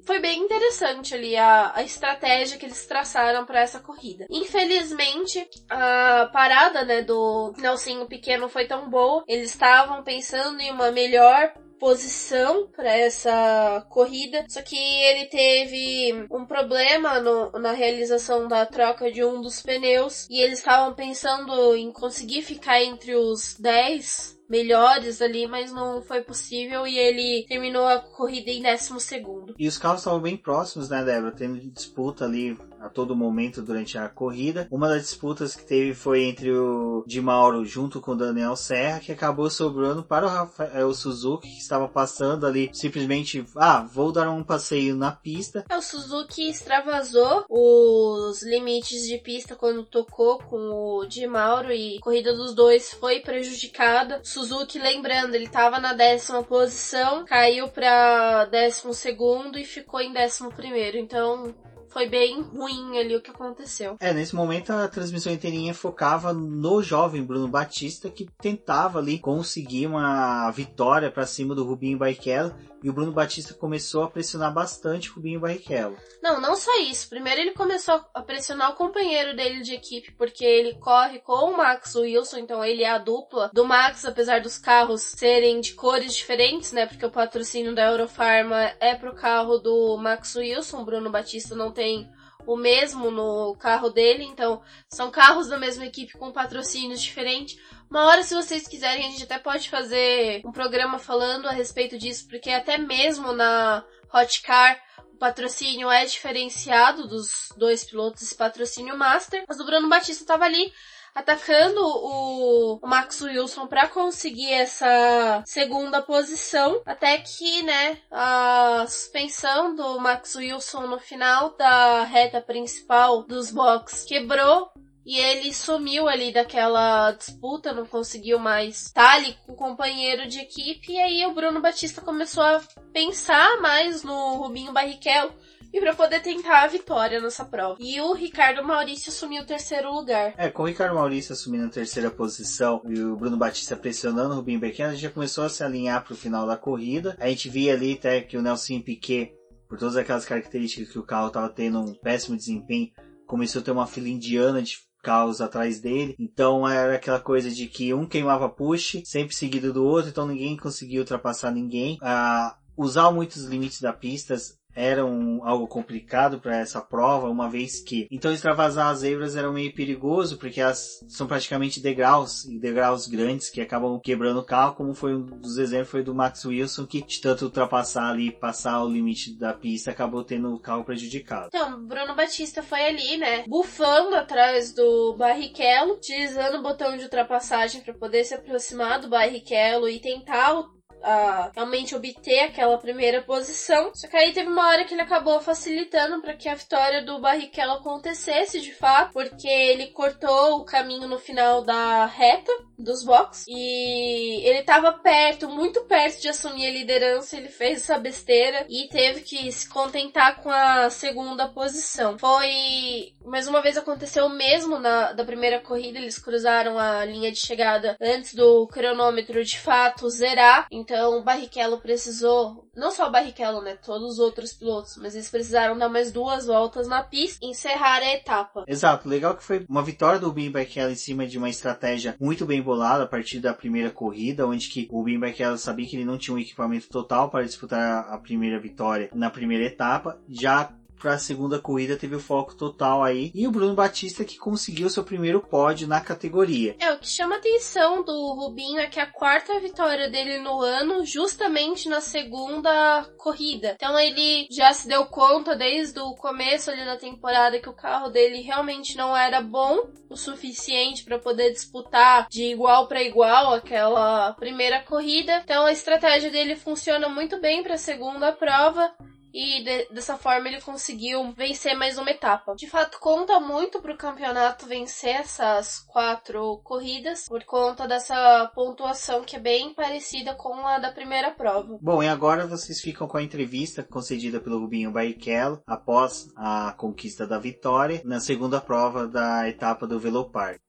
[0.06, 4.26] foi bem interessante ali a, a estratégia que eles traçaram para essa corrida.
[4.30, 9.24] Infelizmente, a parada, né, do Nelsinho Pequeno foi tão boa.
[9.28, 16.46] Eles estavam pensando em uma melhor posição para essa corrida, só que ele teve um
[16.46, 21.92] problema no, na realização da troca de um dos pneus e eles estavam pensando em
[21.92, 27.98] conseguir ficar entre os 10 melhores ali, mas não foi possível e ele terminou a
[27.98, 29.54] corrida em décimo segundo.
[29.58, 31.32] E os carros estavam bem próximos, né, Débora?
[31.32, 34.68] Tendo disputa ali a todo momento durante a corrida.
[34.70, 39.00] Uma das disputas que teve foi entre o Di Mauro junto com o Daniel Serra,
[39.00, 44.28] que acabou sobrando para o, Rafael, Suzuki, que estava passando ali simplesmente, ah, vou dar
[44.30, 45.64] um passeio na pista.
[45.70, 50.56] É, o Suzuki extravasou os limites de pista quando tocou com
[51.00, 54.20] o Di Mauro e a corrida dos dois foi prejudicada.
[54.22, 60.52] Suzuki, lembrando, ele estava na décima posição, caiu para décimo segundo e ficou em décimo
[60.52, 60.98] primeiro.
[60.98, 61.54] Então,
[61.94, 63.96] foi bem ruim ali o que aconteceu.
[64.00, 69.86] É, nesse momento a transmissão inteirinha focava no jovem Bruno Batista que tentava ali conseguir
[69.86, 72.52] uma vitória para cima do Rubinho Barrichello
[72.84, 75.96] e o Bruno Batista começou a pressionar bastante o Rubinho Barrichello.
[76.22, 77.08] Não, não só isso.
[77.08, 81.56] Primeiro ele começou a pressionar o companheiro dele de equipe, porque ele corre com o
[81.56, 86.14] Max Wilson, então ele é a dupla do Max, apesar dos carros serem de cores
[86.14, 86.84] diferentes, né?
[86.84, 91.72] Porque o patrocínio da Eurofarma é pro carro do Max Wilson, o Bruno Batista não
[91.72, 92.06] tem
[92.46, 97.58] o mesmo no carro dele, então são carros da mesma equipe com patrocínios diferentes.
[97.90, 101.96] Uma hora, se vocês quiserem, a gente até pode fazer um programa falando a respeito
[101.96, 104.80] disso, porque até mesmo na Hot Car
[105.12, 110.44] o patrocínio é diferenciado dos dois pilotos, esse patrocínio Master, mas o Bruno Batista estava
[110.44, 110.72] ali
[111.14, 120.00] atacando o, Max Wilson para conseguir essa segunda posição, até que, né, a suspensão do
[120.00, 124.70] Max Wilson no final da reta principal dos box quebrou
[125.06, 130.40] e ele sumiu ali daquela disputa, não conseguiu mais estar ali com o companheiro de
[130.40, 130.92] equipe.
[130.92, 135.34] E aí o Bruno Batista começou a pensar mais no Rubinho Barrichello
[135.74, 137.76] e para poder tentar a vitória nessa prova.
[137.80, 140.32] E o Ricardo Maurício assumiu o terceiro lugar.
[140.38, 144.36] É, com o Ricardo Maurício assumindo a terceira posição e o Bruno Batista pressionando o
[144.36, 147.16] Rubinho Barrichello, a gente já começou a se alinhar para o final da corrida.
[147.18, 149.34] A gente via ali até que o Nelson Piquet,
[149.68, 152.90] por todas aquelas características que o carro estava tendo um péssimo desempenho,
[153.26, 156.16] começou a ter uma fila indiana de carros atrás dele.
[156.18, 160.56] Então era aquela coisa de que um queimava push, sempre seguido do outro, então ninguém
[160.56, 161.98] conseguia ultrapassar ninguém.
[162.00, 164.34] Ah, usar muitos limites da pista
[164.74, 169.50] era um, algo complicado para essa prova, uma vez que então extravasar as zebras era
[169.50, 174.74] meio perigoso, porque elas são praticamente degraus, e degraus grandes que acabam quebrando o carro,
[174.74, 178.82] como foi um dos exemplos foi do Max Wilson, que de tanto ultrapassar ali, passar
[178.82, 181.48] o limite da pista, acabou tendo o carro prejudicado.
[181.48, 187.82] Então, Bruno Batista foi ali, né, bufando atrás do Barrichello, utilizando o botão de ultrapassagem
[187.82, 190.64] para poder se aproximar do Barrichello e tentar
[191.04, 193.92] a realmente obter aquela primeira posição.
[193.94, 197.20] Só que aí teve uma hora que ele acabou facilitando para que a vitória do
[197.20, 203.44] Barrichello acontecesse de fato, porque ele cortou o caminho no final da reta dos box
[203.48, 208.88] e ele estava perto, muito perto de assumir a liderança, ele fez essa besteira e
[208.88, 212.18] teve que se contentar com a segunda posição.
[212.18, 217.30] Foi mais uma vez aconteceu o mesmo na da primeira corrida, eles cruzaram a linha
[217.30, 223.08] de chegada antes do cronômetro de fato zerar, então então, o Barrichello precisou, não só
[223.08, 227.02] o Barrichello, né, todos os outros pilotos, mas eles precisaram dar mais duas voltas na
[227.02, 228.64] pista e encerrar a etapa.
[228.68, 232.46] Exato, legal que foi uma vitória do Rubinho Barrichello em cima de uma estratégia muito
[232.46, 236.04] bem bolada a partir da primeira corrida, onde que o Rubinho Barrichello sabia que ele
[236.04, 241.14] não tinha um equipamento total para disputar a primeira vitória na primeira etapa, já para
[241.14, 243.30] a segunda corrida teve o foco total aí.
[243.34, 246.76] E o Bruno Batista que conseguiu seu primeiro pódio na categoria.
[246.78, 250.60] É, o que chama a atenção do Rubinho é que a quarta vitória dele no
[250.60, 253.74] ano, justamente na segunda corrida.
[253.76, 258.08] Então ele já se deu conta desde o começo ali da temporada que o carro
[258.08, 264.32] dele realmente não era bom o suficiente para poder disputar de igual para igual aquela
[264.34, 265.42] primeira corrida.
[265.44, 268.92] Então a estratégia dele funciona muito bem para a segunda prova
[269.34, 272.54] e de, dessa forma ele conseguiu vencer mais uma etapa.
[272.54, 279.24] De fato, conta muito para o campeonato vencer essas quatro corridas por conta dessa pontuação
[279.24, 281.76] que é bem parecida com a da primeira prova.
[281.82, 287.26] Bom, e agora vocês ficam com a entrevista concedida pelo Rubinho Barrichello após a conquista
[287.26, 290.60] da vitória na segunda prova da etapa do Velopar.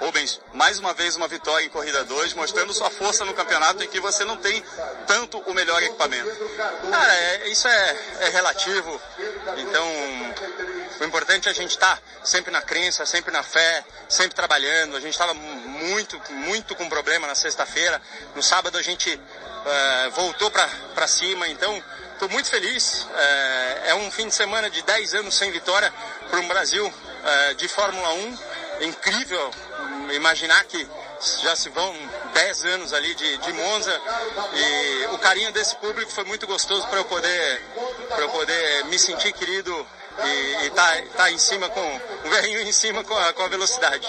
[0.00, 3.88] Rubens, mais uma vez uma vitória em corrida 2, mostrando sua força no campeonato em
[3.88, 4.62] que você não tem
[5.06, 6.30] tanto o melhor equipamento.
[6.90, 9.00] Cara, é, isso é, é, relativo.
[9.56, 9.86] Então,
[11.00, 14.96] o importante é a gente estar tá sempre na crença, sempre na fé, sempre trabalhando.
[14.96, 18.00] A gente estava muito, muito com problema na sexta-feira.
[18.36, 21.48] No sábado a gente uh, voltou para cima.
[21.48, 21.82] Então,
[22.12, 23.02] estou muito feliz.
[23.02, 25.92] Uh, é um fim de semana de 10 anos sem vitória
[26.30, 28.38] para um Brasil uh, de Fórmula 1
[28.80, 29.52] incrível
[30.14, 30.86] imaginar que
[31.42, 31.94] já se vão
[32.32, 34.00] 10 anos ali de, de Monza
[34.54, 37.62] e o carinho desse público foi muito gostoso para eu poder
[38.08, 39.86] para eu poder me sentir querido
[40.24, 41.80] e estar tá, tá em cima com
[42.26, 44.08] o velhinho em cima com a, com a velocidade.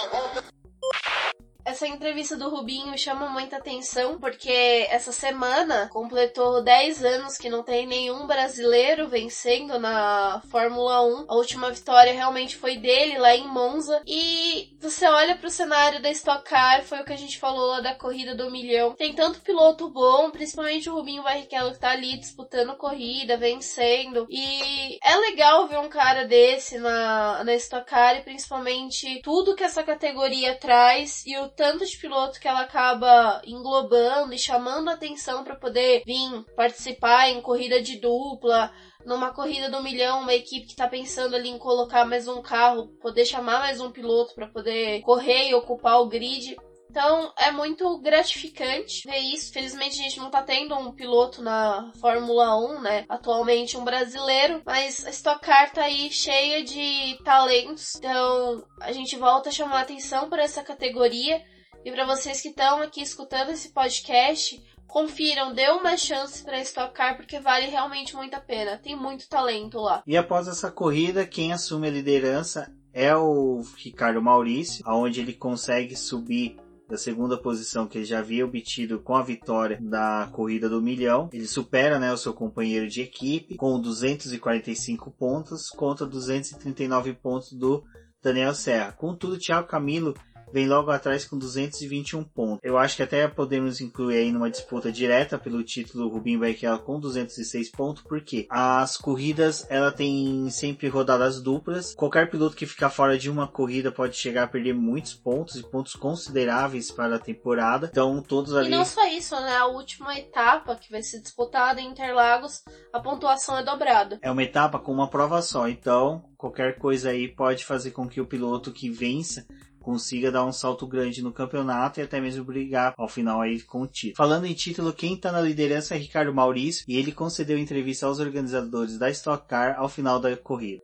[1.70, 7.62] Essa entrevista do Rubinho chama muita atenção porque essa semana completou 10 anos que não
[7.62, 11.26] tem nenhum brasileiro vencendo na Fórmula 1.
[11.28, 14.02] A última vitória realmente foi dele lá em Monza.
[14.04, 17.68] E você olha para o cenário da Stock Car, foi o que a gente falou
[17.68, 18.94] lá da corrida do milhão.
[18.94, 24.26] Tem tanto piloto bom, principalmente o Rubinho Barrichello que tá ali disputando corrida, vencendo.
[24.28, 29.62] E é legal ver um cara desse na, na Stock Car e principalmente tudo que
[29.62, 35.44] essa categoria traz e o tanto de piloto que ela acaba englobando e chamando atenção
[35.44, 38.72] para poder vir participar em corrida de dupla,
[39.04, 42.88] numa corrida do milhão, uma equipe que está pensando ali em colocar mais um carro,
[43.02, 46.56] poder chamar mais um piloto para poder correr e ocupar o grid.
[46.90, 49.52] Então é muito gratificante ver isso.
[49.52, 53.04] Felizmente a gente não tá tendo um piloto na Fórmula 1, né?
[53.08, 57.94] Atualmente um brasileiro, mas a Stock Car tá aí cheia de talentos.
[57.94, 61.40] Então a gente volta a chamar atenção para essa categoria.
[61.84, 66.92] E para vocês que estão aqui escutando esse podcast, confiram, dê uma chance para Stock
[66.92, 68.76] Car porque vale realmente muito a pena.
[68.76, 70.02] Tem muito talento lá.
[70.06, 75.96] E após essa corrida, quem assume a liderança é o Ricardo Maurício, aonde ele consegue
[75.96, 76.56] subir
[76.86, 81.30] da segunda posição que ele já havia obtido com a vitória da corrida do milhão.
[81.32, 87.84] Ele supera né, o seu companheiro de equipe com 245 pontos contra 239 pontos do
[88.20, 88.92] Daniel Serra.
[88.92, 90.14] Contudo, Thiago Camilo
[90.52, 92.60] vem logo atrás com 221 pontos.
[92.62, 96.98] Eu acho que até podemos incluir aí numa disputa direta pelo título Rubinho Barrichello com
[96.98, 101.94] 206 pontos, porque as corridas ela tem sempre rodadas duplas.
[101.94, 105.62] Qualquer piloto que ficar fora de uma corrida pode chegar a perder muitos pontos e
[105.62, 107.88] pontos consideráveis para a temporada.
[107.90, 108.68] Então todos ali.
[108.68, 109.56] E não só isso, né?
[109.56, 114.18] A última etapa que vai ser disputada em Interlagos, a pontuação é dobrada.
[114.22, 118.20] É uma etapa com uma prova só, então qualquer coisa aí pode fazer com que
[118.20, 119.46] o piloto que vença
[119.80, 123.82] consiga dar um salto grande no campeonato e até mesmo brigar ao final aí com
[123.82, 124.16] o título.
[124.16, 128.20] Falando em título, quem está na liderança é Ricardo Maurício e ele concedeu entrevista aos
[128.20, 130.82] organizadores da Stock Car ao final da corrida.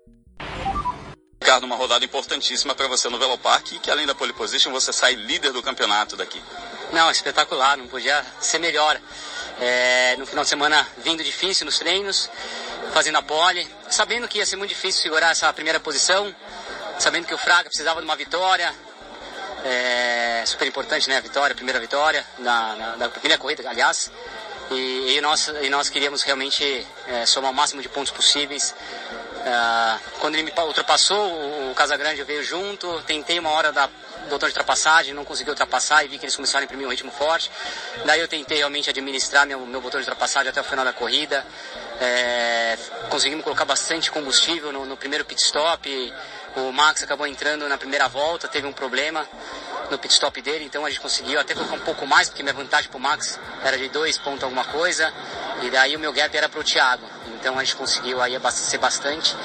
[1.41, 4.93] Ricardo, uma rodada importantíssima para você no Velopark e que além da pole position você
[4.93, 6.43] sai líder do campeonato daqui.
[6.93, 9.01] Não, espetacular, não podia ser melhor.
[9.61, 12.29] É, no final de semana vindo difícil nos treinos,
[12.93, 16.35] fazendo a pole, sabendo que ia ser muito difícil segurar essa primeira posição,
[16.99, 18.75] sabendo que o Fraga precisava de uma vitória,
[19.67, 21.21] é, super importante, né?
[21.21, 24.11] Vitória, primeira vitória, na, na, primeira corrida, aliás.
[24.71, 28.75] E, e, nós, e nós queríamos realmente é, somar o máximo de pontos possíveis.
[29.45, 33.89] É, quando ele me ultrapassou, o, o Casagrande veio junto, tentei uma hora da
[34.29, 37.11] botão de ultrapassagem, não consegui ultrapassar e vi que eles começaram a imprimir um ritmo
[37.11, 37.51] forte.
[38.05, 41.45] Daí eu tentei realmente administrar meu, meu botão de ultrapassagem até o final da corrida.
[42.01, 42.77] É,
[43.09, 46.13] conseguimos colocar bastante combustível no, no primeiro pit stop.
[46.57, 49.29] O Max acabou entrando na primeira volta, teve um problema
[49.91, 52.55] no pit stop dele, então a gente conseguiu até colocar um pouco mais, porque minha
[52.55, 55.13] vantagem para o Max era de dois pontos alguma coisa,
[55.63, 57.07] e daí o meu gap era para o Thiago.
[57.39, 59.37] Então a gente conseguiu aí abastecer bastante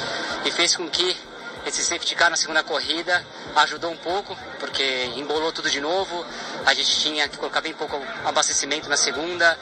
[0.45, 1.17] e fez com que
[1.65, 3.25] esse safety car na segunda corrida
[3.57, 6.25] ajudou um pouco, porque embolou tudo de novo,
[6.65, 9.59] a gente tinha que colocar bem pouco abastecimento na segunda,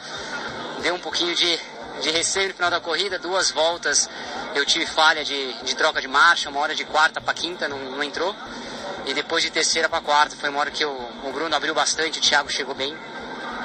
[0.82, 1.60] deu um pouquinho de,
[2.00, 4.08] de receio no final da corrida, duas voltas
[4.54, 7.78] eu tive falha de, de troca de marcha, uma hora de quarta para quinta não,
[7.78, 8.34] não, entrou.
[9.06, 12.22] E depois de terceira para quarta, foi uma hora que o, Bruno abriu bastante, o
[12.22, 12.96] Thiago chegou bem.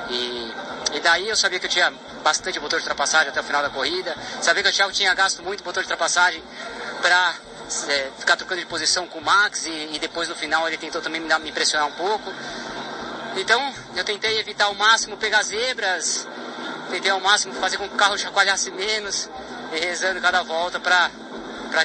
[0.09, 0.53] E,
[0.93, 1.91] e daí eu sabia que eu tinha
[2.23, 4.15] bastante motor de ultrapassagem até o final da corrida.
[4.41, 6.41] Sabia que o Thiago tinha gasto muito motor de ultrapassagem
[7.01, 7.35] para
[7.87, 9.65] é, ficar trocando de posição com o Max.
[9.65, 12.31] E, e, depois no final ele tentou também me, dar, me um pouco.
[13.35, 16.25] Então eu tentei evitar ao máximo pegar zebras,
[16.89, 19.29] tentei ao máximo fazer com que o carro chacoalhasse menos
[19.73, 21.09] e rezando cada volta para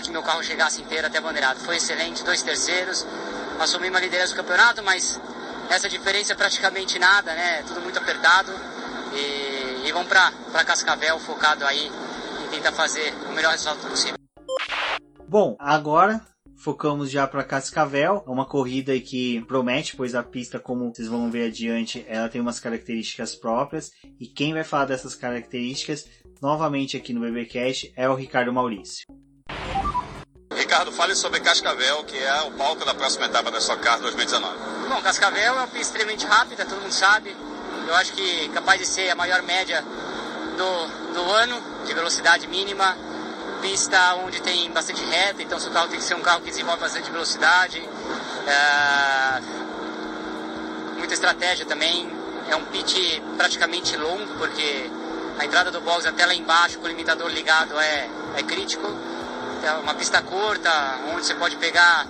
[0.02, 1.58] que meu carro chegasse inteiro até a bandeirada.
[1.60, 3.06] Foi excelente, dois terceiros,
[3.58, 5.20] assumi uma liderança do campeonato, mas
[5.68, 7.62] essa diferença é praticamente nada, né?
[7.66, 8.52] Tudo muito apertado
[9.12, 11.90] e, e vamos para Cascavel focado aí
[12.44, 14.16] em tentar fazer o melhor resultado possível.
[15.28, 16.20] Bom, agora
[16.60, 21.30] focamos já para Cascavel, é uma corrida que promete, pois a pista, como vocês vão
[21.30, 26.06] ver adiante, ela tem umas características próprias e quem vai falar dessas características
[26.40, 29.06] novamente aqui no BBcast é o Ricardo Maurício.
[30.52, 34.58] Ricardo, fale sobre Cascavel, que é o palco da próxima etapa da sua carro 2019.
[34.88, 37.34] Bom, Cascavel é uma pista extremamente rápida, todo mundo sabe.
[37.88, 43.09] Eu acho que capaz de ser a maior média do, do ano de velocidade mínima.
[43.60, 46.80] Pista onde tem bastante reta, então seu carro tem que ser um carro que desenvolve
[46.80, 47.78] bastante velocidade.
[48.46, 49.40] É...
[50.98, 52.18] Muita estratégia também.
[52.48, 54.90] É um pit praticamente longo, porque
[55.38, 58.86] a entrada do box até lá embaixo com o limitador ligado é, é crítico.
[59.62, 60.70] É uma pista curta,
[61.14, 62.06] onde você pode pegar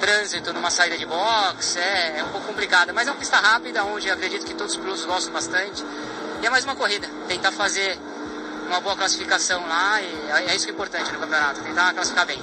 [0.00, 3.84] trânsito numa saída de box, é, é um pouco complicada, mas é uma pista rápida,
[3.84, 5.84] onde acredito que todos os pilotos gostam bastante.
[6.42, 7.98] E é mais uma corrida, tentar fazer
[8.66, 12.38] uma boa classificação lá, e é isso que é importante no campeonato, tentar classificar bem.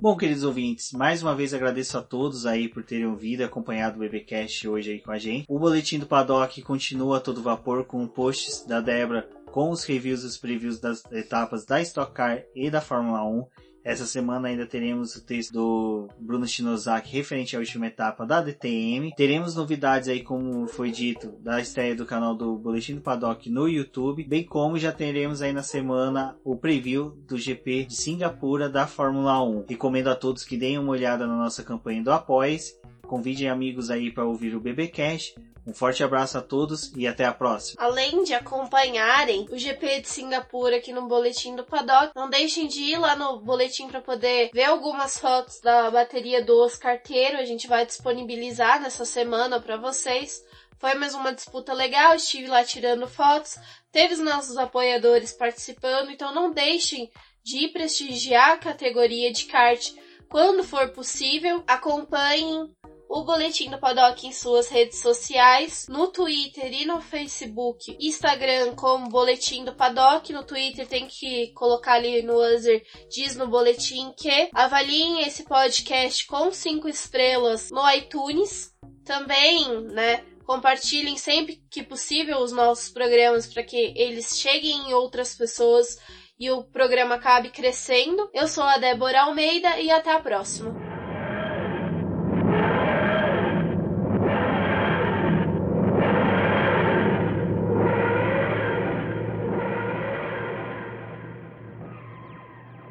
[0.00, 3.96] Bom, queridos ouvintes, mais uma vez agradeço a todos aí por terem ouvido e acompanhado
[3.96, 5.44] o BBcast hoje aí com a gente.
[5.48, 10.24] O boletim do Paddock continua a todo vapor com posts da Débora com os reviews
[10.24, 13.46] e os previews das etapas da Stock Car e da Fórmula 1.
[13.84, 19.12] Essa semana ainda teremos o texto do Bruno Shinozaki referente à última etapa da DTM.
[19.16, 23.68] Teremos novidades aí, como foi dito, da estreia do canal do Boletim do Paddock no
[23.68, 28.86] YouTube, bem como já teremos aí na semana o preview do GP de Singapura da
[28.86, 29.64] Fórmula 1.
[29.68, 32.80] Recomendo a todos que deem uma olhada na nossa campanha do Apoies.
[33.06, 35.34] Convidem amigos aí para ouvir o BBcast
[35.64, 37.80] um forte abraço a todos e até a próxima.
[37.80, 42.80] Além de acompanharem o GP de Singapura aqui no boletim do Paddock, não deixem de
[42.80, 47.38] ir lá no boletim para poder ver algumas fotos da bateria do Oscar Carteiro.
[47.38, 50.42] A gente vai disponibilizar nessa semana para vocês
[50.78, 53.56] Foi mais uma disputa legal, estive lá tirando fotos,
[53.92, 57.08] teve os nossos apoiadores participando, então não deixem
[57.44, 59.92] de prestigiar a categoria de kart
[60.28, 61.62] quando for possível.
[61.68, 62.68] Acompanhem
[63.14, 69.10] o Boletim do Paddock em suas redes sociais, no Twitter e no Facebook, Instagram como
[69.10, 74.48] Boletim do Paddock, no Twitter tem que colocar ali no user diz no boletim que
[74.54, 78.72] avaliem esse podcast com cinco estrelas no iTunes.
[79.04, 85.34] Também, né, compartilhem sempre que possível os nossos programas para que eles cheguem em outras
[85.34, 85.98] pessoas
[86.40, 88.30] e o programa acabe crescendo.
[88.32, 90.91] Eu sou a Débora Almeida e até a próxima.